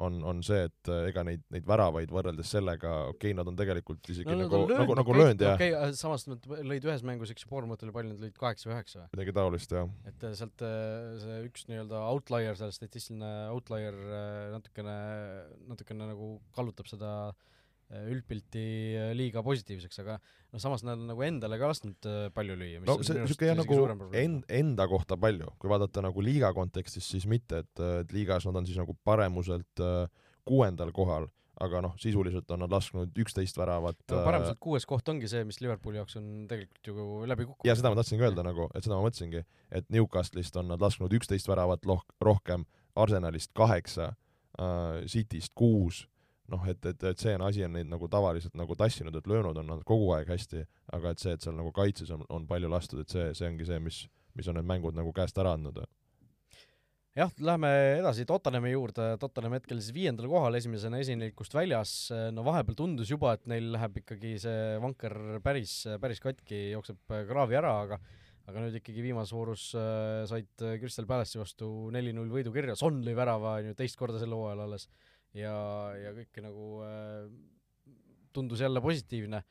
[0.02, 3.58] on, on see, et äh, ega neid, neid väravaid võrreldes sellega, okei okay,, nad on
[3.60, 7.34] tegelikult isegi no, nagu, nagu, nagu löönud ja okei okay,, samas nad lõid ühes mängus,
[7.34, 9.10] eks ju, Bournemouth oli palju, nad lõid kaheksa või üheksa või?
[9.18, 9.90] midagi taolist, jah.
[10.10, 13.98] et äh, sealt äh, see üks nii-öelda outlier, see statistiline outlier
[14.54, 14.98] natukene,
[15.70, 17.14] natukene nagu kallutab seda
[17.94, 18.64] üldpilti
[19.18, 22.82] liiga positiivseks, aga noh, samas nad on nagu endale ka lasknud palju lüüa.
[22.88, 27.28] no see niisugune jah, nagu end, enda kohta palju, kui vaadata nagu liiga kontekstis, siis
[27.30, 30.08] mitte, et, et liigas nad on siis nagu paremuselt äh,
[30.48, 31.28] kuuendal kohal,
[31.64, 35.62] aga noh, sisuliselt on nad lasknud üksteist väravat no, paremuselt kuues koht ongi see, mis
[35.62, 37.68] Liverpooli jaoks on tegelikult ju läbi kukkunud.
[37.70, 41.14] ja seda ma tahtsingi öelda nagu, et seda ma mõtlesingi, et Newcastle'ist on nad lasknud
[41.20, 42.66] üksteist väravat loh-, rohkem,
[43.00, 46.04] Arsenalist kaheksa äh,, Cityst kuus
[46.54, 49.58] noh, et, et, et see on asi, on neid nagu tavaliselt nagu tassinud, et löönud
[49.60, 50.64] on nad kogu aeg hästi,
[50.98, 53.68] aga et see, et seal nagu kaitses on, on palju lastud, et see, see ongi
[53.70, 54.04] see, mis,
[54.38, 55.84] mis on need mängud nagu käest ära andnud.
[57.18, 61.94] jah, lähme edasi Tottenhami juurde, Tottenham hetkel siis viiendal kohal, esimesena esinevikust väljas,
[62.34, 67.60] no vahepeal tundus juba, et neil läheb ikkagi see vanker päris, päris katki, jookseb kraavi
[67.62, 68.02] ära, aga
[68.44, 73.16] aga nüüd ikkagi viimases voorus äh, said Crystal Palace'i vastu neli-null võidu kirja, Son lõi
[73.16, 74.90] värava, on ju, teist korda sel hooajal alles.
[74.90, 75.58] äh, ja,
[75.98, 77.28] ja kõik nagu äh,
[78.34, 79.44] tundus jälle positiivne.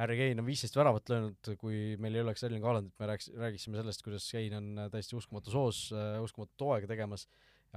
[0.00, 3.80] Harry Kane on viisteist väravat löönud, kui meil ei oleks Erling Haalandit, me rääkis, räägiksime
[3.80, 7.26] sellest, kuidas Kane on äh, täiesti uskumatu soos äh,, uskumatut hooaega tegemas,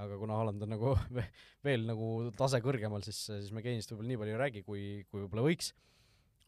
[0.00, 0.94] aga kuna Haaland on nagu
[1.66, 5.24] veel nagu tase kõrgemal, siis, siis me Kane'ist võib-olla nii palju ei räägi, kui, kui
[5.24, 5.74] võib-olla võiks.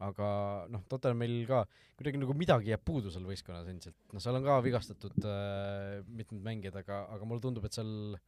[0.05, 0.25] Aga
[0.69, 1.63] noh, Tottenhamil ka
[1.97, 6.43] kuidagi nagu midagi jääb puudu seal võistkonnas endiselt, noh, seal on ka vigastatud äh, mitmed
[6.45, 8.27] mängijad, aga, aga mulle tundub, et seal äh,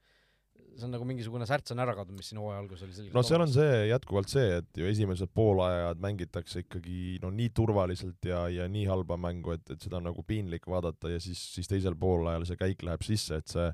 [0.80, 3.24] see on nagu mingisugune särts on ära kadunud, mis siin hooaja alguses oli selgelt no
[3.26, 8.46] seal on see jätkuvalt see, et ju esimesed poolajad mängitakse ikkagi no nii turvaliselt ja,
[8.54, 11.98] ja nii halba mängu, et, et seda on nagu piinlik vaadata ja siis, siis teisel
[12.00, 13.72] poolajal see käik läheb sisse, et see,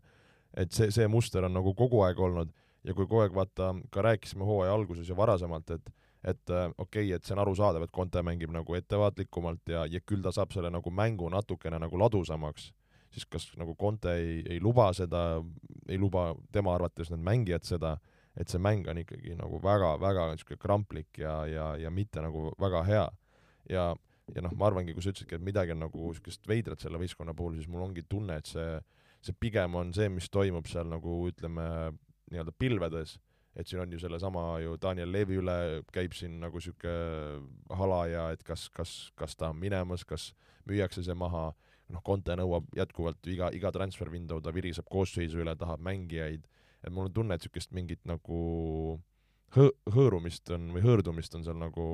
[0.56, 2.54] et see, see muster on nagu kogu aeg olnud.
[2.86, 5.94] Ja kui kogu aeg vaata, ka rääkisime hooaja alguses ja varasemalt, et
[6.26, 10.02] et äh, okei okay,, et see on arusaadav, et Conte mängib nagu ettevaatlikumalt ja, ja
[10.02, 12.72] küll ta saab selle nagu mängu natukene nagu ladusamaks
[13.16, 15.40] siis kas nagu Conte ei, ei luba seda,
[15.88, 17.96] ei luba tema arvates need mängijad seda,
[18.36, 22.84] et see mäng on ikkagi nagu väga-väga niisugune kramplik ja, ja, ja mitte nagu väga
[22.88, 23.06] hea.
[23.72, 23.86] ja,
[24.36, 27.36] ja noh, ma arvangi, kui sa ütlesidki, et midagi on nagu niisugust veidrat selle võistkonna
[27.38, 28.80] puhul, siis mul ongi tunne, et see,
[29.24, 31.68] see pigem on see, mis toimub seal nagu ütleme,
[32.32, 33.16] nii-öelda pilvedes,
[33.56, 35.58] et siin on ju sellesama ju Daniel Levi üle
[35.96, 40.34] käib siin nagu niisugune hala ja et kas, kas, kas ta on minemas, kas
[40.68, 41.54] müüakse see maha
[41.94, 46.48] noh, Conte nõuab jätkuvalt iga, iga transfer window ta viriseb koosseisu üle, tahab mängijaid,
[46.82, 48.40] et mul on tunne, et niisugust mingit nagu
[49.56, 51.86] hõ-, hõõrumist on või hõõrdumist on seal nagu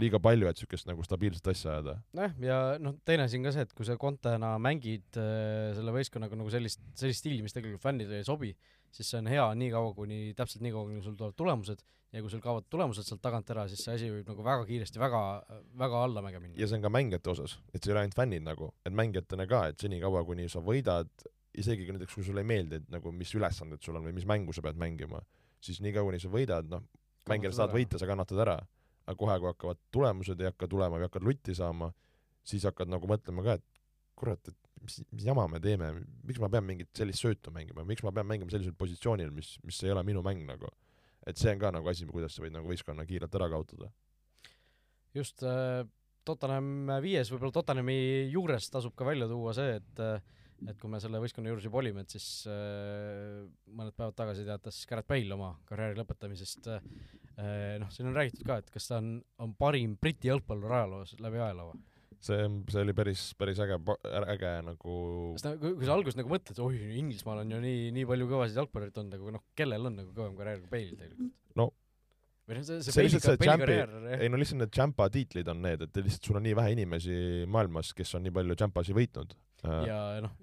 [0.00, 1.98] liiga palju, et niisugust nagu stabiilset asja ajada.
[2.16, 5.94] nojah, ja noh, teine asi on ka see, et kui sa Contena mängid äh, selle
[5.94, 8.54] võistkonnaga nagu sellist, sellist stiili, mis tegelikult fännidele ei sobi,
[8.94, 12.22] siis see on hea nii kaua, kuni, täpselt nii kaua, kuni sul tulevad tulemused ja
[12.24, 15.22] kui sul kaovad tulemused sealt tagant ära, siis see asi võib nagu väga kiiresti väga,
[15.80, 16.56] väga allamäge minna.
[16.60, 19.44] ja see on ka mängijate osas, et see ei ole ainult fännid nagu, et mängijatena
[19.50, 21.10] ka, et senikaua, kuni sa võidad,
[21.58, 24.28] isegi kui näiteks, kui sulle ei meeldi, et nagu mis ülesanded sul on või mis
[24.28, 25.20] mängu sa pead mängima,
[25.64, 26.84] siis niikaua, kuni sa võidad, noh,
[27.28, 28.58] mängijana saad võita, sa kannatad ära.
[29.08, 31.88] aga kohe, kui hakkavad tulemused ei hakka tulema või hakkad lutti saama,
[32.44, 33.64] siis hakkad nagu mõtlema ka, et
[34.18, 35.94] kurat, et mis, mis jama me teeme,
[36.28, 39.80] miks ma pean mingit sellist söötu mängima, miks ma pean mängima sellisel positsioonil, mis, mis
[39.86, 40.68] ei ole minu mäng nagu
[41.28, 43.90] et see on ka nagu asi, kuidas sa võid nagu võistkonna kiirelt ära kaotada.
[45.16, 45.84] just äh,,
[46.28, 47.98] Tottenham viies, võib-olla Tottenhami
[48.32, 50.20] juures tasub ka välja tuua see, et äh,
[50.66, 54.80] et kui me selle võistkonna juures juba olime, et siis äh, mõned päevad tagasi teatas
[54.90, 56.88] Gareth Bale oma karjääri lõpetamisest äh,.
[57.78, 61.38] noh, siin on räägitud ka, et kas ta on, on parim Briti jalgpallur ajaloos läbi
[61.38, 61.84] ajaloo või?
[62.18, 63.78] see, see oli päris, päris äge,
[64.34, 64.94] äge nagu
[65.36, 68.30] sest no kui, kui sa alguses nagu mõtled, oi, Inglismaal on ju nii, nii palju
[68.32, 71.36] kõvasid jalgpallureid olnud, aga noh, kellel on nagu kõvem karjäär kui Bale'il tegelikult?
[71.60, 71.70] no
[72.48, 73.74] või noh, see, see, see lihtsalt see Champi,
[74.16, 77.18] ei no lihtsalt need Champa tiitlid on need, et lihtsalt sul on nii vähe inimesi
[77.50, 79.36] maailmas, kes on nii palju Champasi võitnud.
[79.64, 80.34] Ja noh,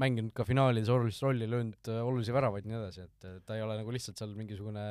[0.00, 3.64] mänginud ka finaalides olulist rolli, löönud äh, olulisi väravaid ja nii edasi, et ta ei
[3.64, 4.84] ole nagu lihtsalt seal mingisugune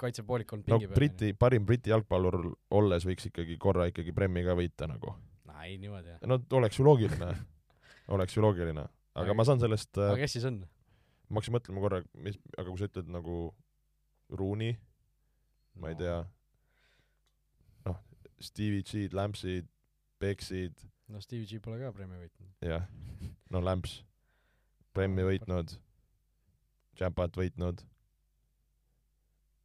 [0.00, 0.98] kaitsepoolik olnud pingi no, peal.
[0.98, 2.38] Briti, parim Briti jalgpallur
[2.76, 5.14] olles võiks ikkagi korra ikkagi Premi ka võita nagu.
[5.60, 6.20] ei, niimoodi jah.
[6.28, 7.32] no oleks ju loogiline
[8.16, 10.62] oleks ju loogiline, aga, ma saan sellest aga kes siis on?
[11.30, 13.40] ma hakkasin mõtlema korra, mis, aga kui sa ütled nagu
[14.34, 16.16] Rooney no., ma ei tea,
[17.86, 18.00] noh,
[18.42, 19.68] Stevie G-d, Lampsid,
[20.20, 20.82] Beksid.
[21.10, 22.50] No Stevie G pole ka Premi võitnud.
[22.64, 22.86] jah,
[23.50, 24.00] no Lamps
[24.96, 25.76] Premi võitnud,
[26.98, 27.82] Champat võitnud,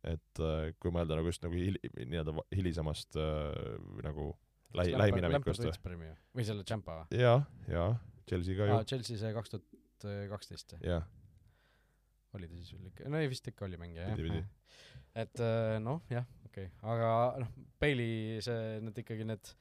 [0.05, 4.29] et äh, kui mõelda nagu just nagu hil-, nii-öelda hilisemast äh, nagu
[4.77, 5.97] lähi-, lähiminevikust või?
[6.03, 6.11] või?
[6.37, 7.21] või selle Champa või?
[7.23, 7.39] jaa,
[7.71, 7.89] jaa,
[8.29, 11.07] Chelsea ka ju Chelsea see kaks tuhat kaksteist jah,
[12.37, 14.39] oli ta siis veel ikka, no ei vist ikka oli mängija jah
[15.25, 19.53] et äh, noh, jah, okei okay., aga noh, Bailey see, need ikkagi need,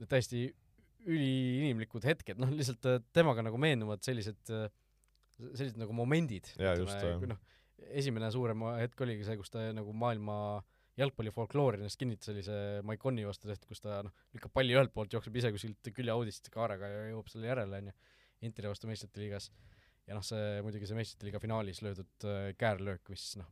[0.00, 0.48] need täiesti
[1.06, 4.40] üliinimlikud hetked, noh lihtsalt äh, temaga nagu meenuvad sellised,
[5.38, 6.48] sellised nagu momendid.
[7.30, 7.42] Noh,
[7.92, 10.36] esimene suurem hetk oligi see, kus ta nagu maailma
[10.96, 14.94] jalgpalli folkloori ennast kinnitas, oli see Maiconi vastu tehtud, kus ta noh, lükkab palli ühelt
[14.94, 17.96] poolt, jookseb ise kuskilt küljeaudist kaarega ja jõuab selle järele, onju,
[18.44, 19.50] Interi vastu meistrite liigas.
[20.06, 23.48] ja noh, see muidugi see meistrite liiga finaalis löödud äh, käärlöök, mis noh,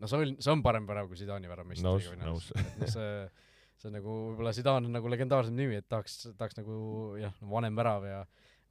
[0.00, 2.48] no see on, see on parem värav kui Zidani värav meistrite liiga, finaalis.
[2.80, 3.10] noh, see,
[3.80, 6.76] see on nagu võib-olla Zidane on nagu legendaarsem nimi, et tahaks, tahaks nagu
[7.20, 8.20] jah, vanem värav ja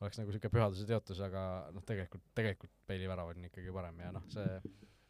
[0.03, 1.41] oleks nagu siuke pühaduse teotus, aga
[1.73, 4.59] noh, tegelikult, tegelikult Bailey värav on ikkagi parem ja noh, see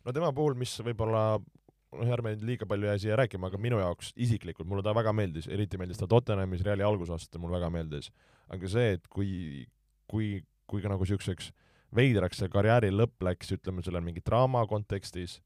[0.05, 3.79] no tema puhul, mis võib-olla noh, ärme nüüd liiga palju jää siia rääkima, aga minu
[3.81, 8.11] jaoks isiklikult mulle ta väga meeldis, eriti meeldis ta Tottenhamis Reali algusaastatel mulle väga meeldis.
[8.51, 9.65] aga see, et kui,
[10.11, 11.51] kui, kui ka nagu siukseks
[11.95, 15.39] veidraks see karjääri lõpp läks, ütleme selle mingi draama kontekstis,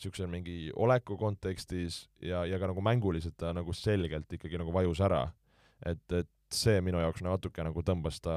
[0.00, 5.02] siukse mingi oleku kontekstis ja, ja ka nagu mänguliselt ta nagu selgelt ikkagi nagu vajus
[5.04, 5.26] ära.
[5.86, 8.36] et, et see minu jaoks natuke nagu tõmbas ta,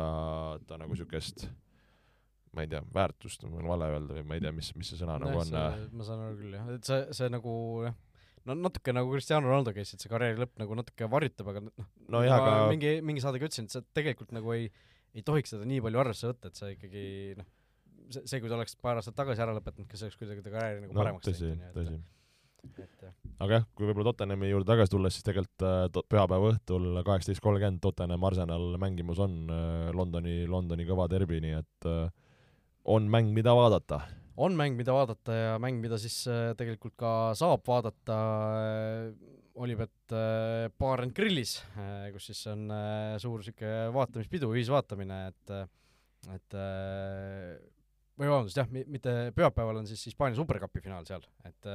[0.68, 1.48] ta nagu siukest
[2.56, 5.00] ma ei tea, väärtust on mul vale öelda või ma ei tea, mis, mis see
[5.00, 7.54] sõna nagu on äh, ma saan aru küll jah, et see, see nagu
[7.86, 7.98] jah,
[8.48, 11.90] no natuke nagu Cristiano Ronaldo case, et see karjääri lõpp nagu natuke varjutab, aga noh,
[12.16, 14.70] nojah, ma aga mingi, mingi saade ka ütlesin, et sa tegelikult nagu ei,
[15.14, 17.06] ei tohiks seda nii palju arvesse võtta, et sa ikkagi
[17.38, 17.50] noh,
[18.12, 20.54] see, see, kui ta oleks paar aastat tagasi ära lõpetanud, kas see oleks kuidagi ta
[20.54, 21.98] karjääri nagu no paremaks tõsi, tõsi.
[23.44, 27.82] aga jah, kui võib-olla Tottenhami juurde tagasi tulles, siis tegelikult äh, pühapäeva õhtul kaheksateist kolmkümmend
[27.84, 32.06] Tottenham Arsenal mängimus on äh, Londoni, Londoni kõva derbi, nii et äh,
[32.88, 34.02] on mäng, mida vaadata.
[34.38, 36.22] on mäng, mida vaadata ja mäng, mida siis
[36.60, 38.20] tegelikult ka saab vaadata
[39.58, 40.14] Olipet
[40.78, 41.58] Bar and Grillis
[42.14, 42.70] kus siis on
[43.20, 45.56] suur sihuke vaatamispidu, ühisvaatamine, et
[46.28, 46.56] et
[48.18, 51.72] või vabandust jah, mitte pühapäeval on siis Hispaania superkapi finaal seal, et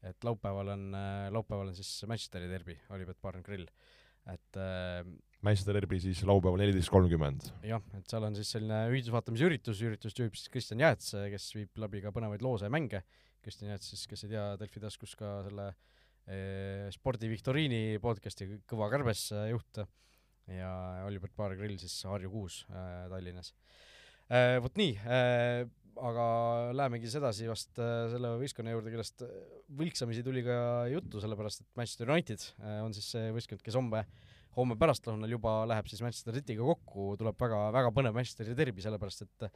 [0.00, 0.84] et laupäeval on,
[1.28, 3.66] laupäeval on siis Manchesteri derbi, Olipet Bar and Grill,
[4.32, 4.56] et
[5.44, 7.50] Manchester derbi siis laupäeval neliteist kolmkümmend.
[7.68, 11.84] jah, et seal on siis selline ühisvaatamise üritus, üritust juhib siis Kristjan Jääts, kes viib
[11.84, 13.02] läbi ka põnevaid loose ja mänge.
[13.44, 15.70] Kristjan Jääts siis, kes ei tea, Delfi taskus ka selle
[16.28, 19.80] eh, spordiviktoriini podcasti Kõva kärbes eh, juht
[20.50, 20.70] ja
[21.06, 23.52] Olivert Baar Grill siis Harju kuus eh, Tallinnas
[24.28, 24.58] eh,.
[24.62, 25.64] vot nii eh,,
[25.98, 26.24] aga
[26.76, 29.32] lähemegi sedasi vast eh, selle võistkonna juurde, kellest eh,
[29.80, 30.58] võlksamisi tuli ka
[30.92, 34.04] juttu, sellepärast et Manchester United eh, on siis see võistkond, kes homme
[34.56, 39.22] homme pärastlõunal juba läheb siis Manchester Cityga kokku, tuleb väga, väga põnev Manchesteri derbi, sellepärast
[39.26, 39.50] et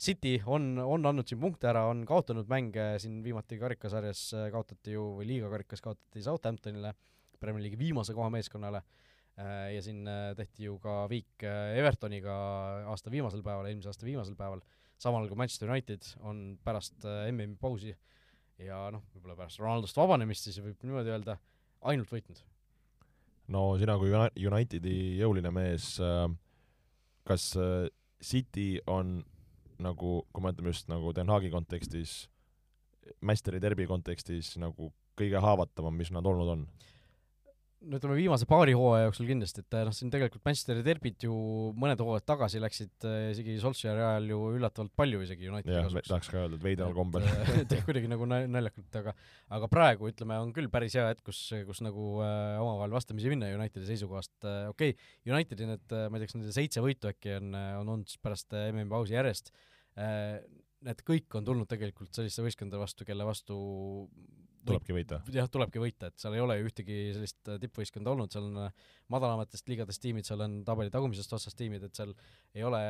[0.00, 4.96] City on, on andnud siin punkte ära, on kaotanud mänge, siin viimati karikasarjas äh, kaotati
[4.96, 6.94] ju, või liiga karikas kaotati Southamptonile,
[7.40, 8.80] Premier League'i viimase koha meeskonnale,
[9.40, 12.34] ja siin äh, tehti ju ka viik äh, Evertoniga
[12.92, 14.64] aasta viimasel päeval, eelmise aasta viimasel päeval,
[15.00, 17.94] samal kui Manchester United on pärast äh, MM-i pausi
[18.60, 21.38] ja noh, võib-olla pärast Ronaldost vabanemist siis võib niimoodi öelda,
[21.88, 22.42] ainult võitnud
[23.50, 26.26] no sina kui Uni- Unitedi jõuline mees äh,,
[27.28, 27.88] kas äh,
[28.20, 29.22] City on
[29.80, 32.26] nagu, kui me ütleme just nagu Den Haagi kontekstis,
[33.24, 36.66] Manchesteri derbi kontekstis nagu kõige haavatavam, mis nad olnud on?
[37.80, 41.32] No ütleme, viimase paari hooaja jooksul kindlasti, et noh, siin tegelikult Manchesteri derbid ju
[41.80, 46.10] mõned hooajad tagasi läksid äh, isegi Solskjaeri ajal ju üllatavalt palju isegi Unitedi kasuks.
[46.10, 47.24] tahaks ka öelda, et veidral kombel.
[47.62, 49.14] et jah, kuidagi nagu nal- naljakalt, aga
[49.56, 53.48] aga praegu ütleme, on küll päris hea hetk, kus, kus nagu äh, omavahel vastamisi minna
[53.56, 57.38] Unitedi seisukohast äh,, okei okay,, Unitedi need, ma ei tea, kas nende seitse võitu äkki
[57.38, 59.54] on, on olnud pärast äh, MM-i pausi järjest
[59.96, 60.40] äh,,
[60.84, 63.56] need kõik on tulnud tegelikult selliste võistkondade vastu, kelle vastu
[64.66, 65.20] tulebki võita.
[65.34, 68.60] jah, tulebki võita, et seal ei ole ju ühtegi sellist äh, tippvõistkonda olnud, seal on
[68.66, 72.12] äh, madalamatest liigadest tiimid, seal on tabeli tagumisest otsast tiimid, et seal
[72.56, 72.82] ei ole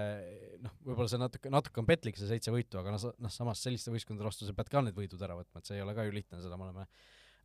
[0.65, 3.95] noh, võib-olla see natuke, natuke on petlik, see seitse võitu, aga noh, noh samas selliste
[3.95, 6.15] võistkondade vastu sa pead ka need võidud ära võtma, et see ei ole ka ju
[6.17, 6.87] lihtne, seda me oleme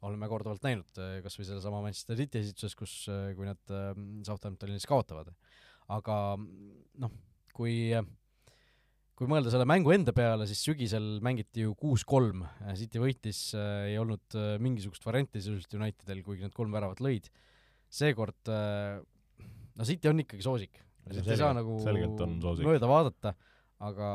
[0.06, 2.94] oleme korduvalt näinud, kas või sellesama Manchester City esituses, kus,
[3.38, 3.88] kui nad äh,
[4.28, 5.32] Southamptonis kaotavad.
[5.96, 6.18] aga
[7.02, 7.18] noh,
[7.56, 7.94] kui
[9.16, 12.44] kui mõelda selle mängu enda peale, siis sügisel mängiti ju kuus-kolm,
[12.76, 17.30] City võitis, ei olnud äh, mingisugust varianti sisuliselt Unitedil, kuigi nad kolm väravat lõid.
[17.96, 19.00] seekord äh,
[19.76, 22.68] no City on ikkagi soosik, siit ei saa nagu selgelt on soosik.
[22.68, 23.36] mööda vaadata,
[23.88, 24.10] aga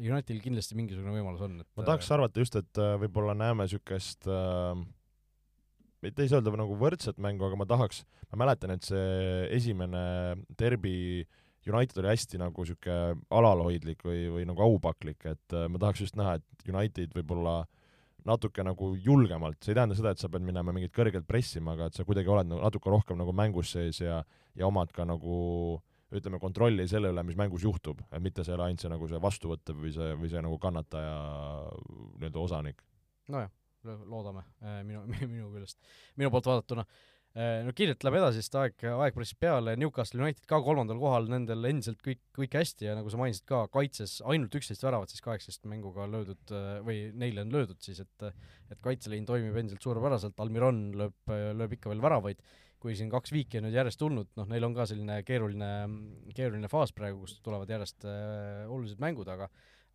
[0.00, 4.30] Unitedil kindlasti mingisugune võimalus on, et ma tahaks arvata just, et äh, võib-olla näeme niisugust
[4.32, 4.72] äh,
[6.04, 10.00] mitte ei saa öelda nagu võrdset mängu, aga ma tahaks, ma mäletan, et see esimene
[10.56, 11.26] derbi
[11.72, 12.94] United oli hästi nagu sihuke
[13.34, 17.60] alalhoidlik või, või nagu aupaklik, et äh, ma tahaks just näha, et United võib-olla
[18.28, 21.88] natuke nagu julgemalt, see ei tähenda seda, et sa pead minema mingit kõrgelt pressima, aga
[21.88, 24.20] et sa kuidagi oled nagu natuke rohkem nagu mängus sees ja,
[24.58, 25.36] ja omad ka nagu
[26.08, 29.20] ütleme, kontrolli selle üle, mis mängus juhtub, et mitte see ole ainult see nagu see
[29.20, 31.14] vastuvõttev või see, või see nagu kannataja
[32.16, 32.82] nii-öelda osanik.
[33.28, 33.52] nojah,
[33.84, 34.44] loodame
[34.88, 35.04] minu,
[35.34, 35.80] minu küljest,
[36.16, 40.46] minu poolt vaadatuna Äh, no kiirelt läheb edasi, sest aeg, aeg pressis peale, Newcastle United
[40.50, 44.54] ka kolmandal kohal, nendel endiselt kõik, kõik hästi ja nagu sa mainisid ka, kaitses ainult
[44.58, 48.28] üksteist väravat siis kaheksateist mänguga löödud äh, või neile on löödud siis, et
[48.68, 52.42] et kaitseliin toimib endiselt suurepäraselt, Almiron lööb, lööb ikka veel väravaid,
[52.82, 55.70] kui siin kaks viiki on nüüd järjest tulnud, noh, neil on ka selline keeruline,
[56.36, 59.48] keeruline faas praegu, kus tulevad järjest äh, olulised mängud, aga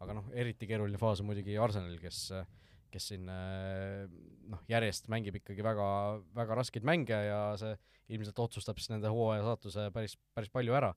[0.03, 2.47] aga noh, eriti keeruline faas on muidugi Arsenalil, kes äh,
[2.93, 4.05] kes siin äh,
[4.51, 5.87] noh, järjest mängib ikkagi väga,
[6.35, 7.75] väga raskeid mänge ja see
[8.13, 10.93] ilmselt otsustab siis nende hooaja saatuse päris, päris palju ära.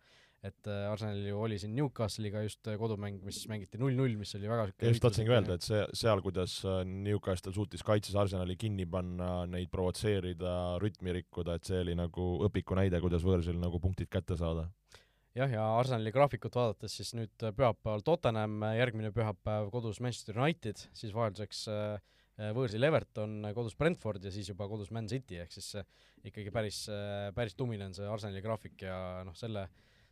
[0.46, 4.68] et äh, Arsenalil ju oli siin Newcastle'iga just kodumäng, mis mängiti null-null, mis oli väga
[4.84, 10.76] just tahtsingi öelda, et see, seal, kuidas Newcastle suutis kaitses Arsenali kinni panna, neid provotseerida,
[10.82, 14.68] rütmi rikkuda, et see oli nagu õpiku näide, kuidas võõrsil nagu punktid kätte saada
[15.36, 21.12] jah, ja Arsenali graafikut vaadates siis nüüd pühapäeval Tottenham, järgmine pühapäev kodus Manchester United, siis
[21.16, 25.74] vahelduseks äh, võõrsil Everton, kodus Brentford ja siis juba kodus Man City, ehk siis
[26.26, 29.66] ikkagi päris, äh, päris tumine on see Arsenali graafik ja noh, selle,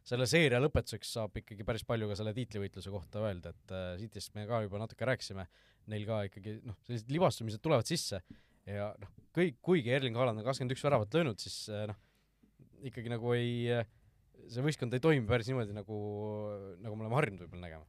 [0.04, 4.36] selle seeria lõpetuseks saab ikkagi päris palju ka selle tiitlivõitluse kohta öelda, et äh, Cityst
[4.36, 5.48] me ka juba natuke rääkisime,
[5.92, 8.20] neil ka ikkagi noh, sellised libastumised tulevad sisse
[8.68, 12.00] ja noh, kõik, kuigi Erling Haaland on kakskümmend üks väravat löönud, siis noh,
[12.84, 13.84] ikkagi nagu ei
[14.52, 15.98] see võistkond ei toimi päris niimoodi, nagu,
[16.82, 17.86] nagu me oleme harjunud võib-olla nägema.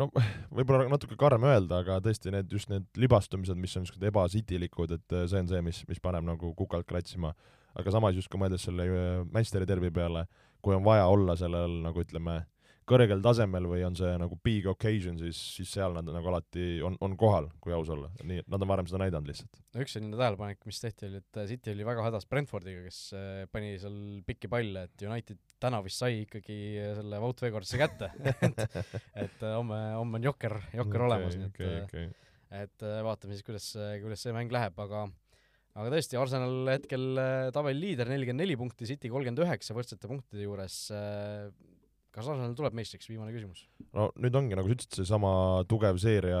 [0.00, 0.08] no
[0.58, 5.16] võib-olla natuke karm öelda, aga tõesti need, just need libastumised, mis on niisugused ebasitilikud, et
[5.16, 7.34] äh, see on see, mis, mis paneb nagu kukalt kratsima.
[7.78, 10.26] aga samas just, kui mõeldes selle äh, Manchesteri derbi peale,
[10.62, 12.42] kui on vaja olla sellel nagu ütleme,
[12.88, 16.96] kõrgel tasemel või on see nagu big occasion, siis, siis seal nad nagu alati on,
[17.04, 18.10] on kohal, kui aus olla.
[18.26, 19.62] nii, nad on varem seda näidanud lihtsalt.
[19.74, 23.44] no üks selline tähelepanek, mis tehti, oli, et City oli väga hädas Brentfordiga, kes äh,
[23.52, 26.58] pani seal pikki palle, et United täna vist sai ikkagi
[26.98, 28.10] selle Wout Weghorst'i kätte
[28.48, 32.38] et, et äh, homme, homme on jokker, jokker okay, olemas, nii et okay, okay.
[32.64, 33.72] et vaatame siis, kuidas,
[34.02, 35.06] kuidas see mäng läheb, aga
[35.72, 37.22] aga tõesti, Arsenal hetkel
[37.54, 40.82] tabeli liider, nelikümmend neli punkti, City kolmkümmend üheksa võrdsete punktide juures
[42.12, 43.66] kas Arsenal tuleb meistriks, viimane küsimus?
[43.96, 45.34] no nüüd ongi, nagu sa ütlesid, seesama
[45.70, 46.40] tugev seeria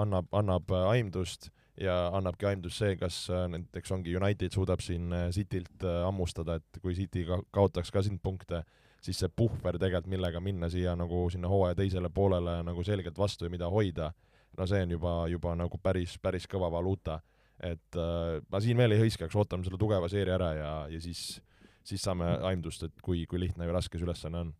[0.00, 1.50] annab, annab äh, aimdust
[1.80, 6.82] ja annabki aimdust see, kas äh, näiteks ongi United suudab siin äh, Citylt hammustada, et
[6.82, 8.64] kui City ka kaotaks ka siin punkte,
[9.02, 13.46] siis see puhver tegelikult, millega minna siia nagu sinna hooaja teisele poolele nagu selgelt vastu
[13.46, 14.12] ja mida hoida,
[14.58, 17.20] no see on juba, juba nagu päris, päris kõva valuuta.
[17.62, 21.38] et äh, ma siin veel ei hõiskaks, ootame selle tugeva seeria ära ja, ja siis,
[21.86, 24.54] siis saame aimdust, et kui, kui lihtne või raske see ülesanne on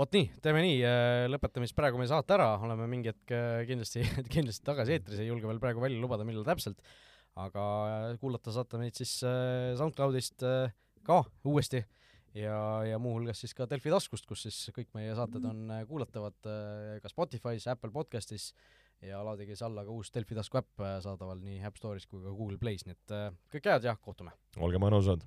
[0.00, 3.60] vot nii, teeme nii, äh, lõpetame siis praegu meie saate ära, oleme mingi hetk äh,
[3.68, 6.80] kindlasti, kindlasti tagasi eetris, ei julge veel praegu välja lubada, millal täpselt,
[7.40, 10.44] aga äh, kuulata saate meid siis SoundCloudist
[11.06, 11.84] ka uuesti.
[12.30, 12.54] Ja,
[12.86, 16.36] ja muuhulgas siis ka Delfi taskust, kus siis kõik meie saated on kuulatavad
[17.02, 18.52] ka Spotify's, Apple podcastis.
[19.02, 22.30] Ja laadige siis alla ka uus Delfi tasku äpp saadaval nii App Store'is kui ka
[22.30, 23.16] Google Play's, nii et
[23.56, 24.36] kõike head ja kohtume!
[24.62, 25.26] olge mõnusad!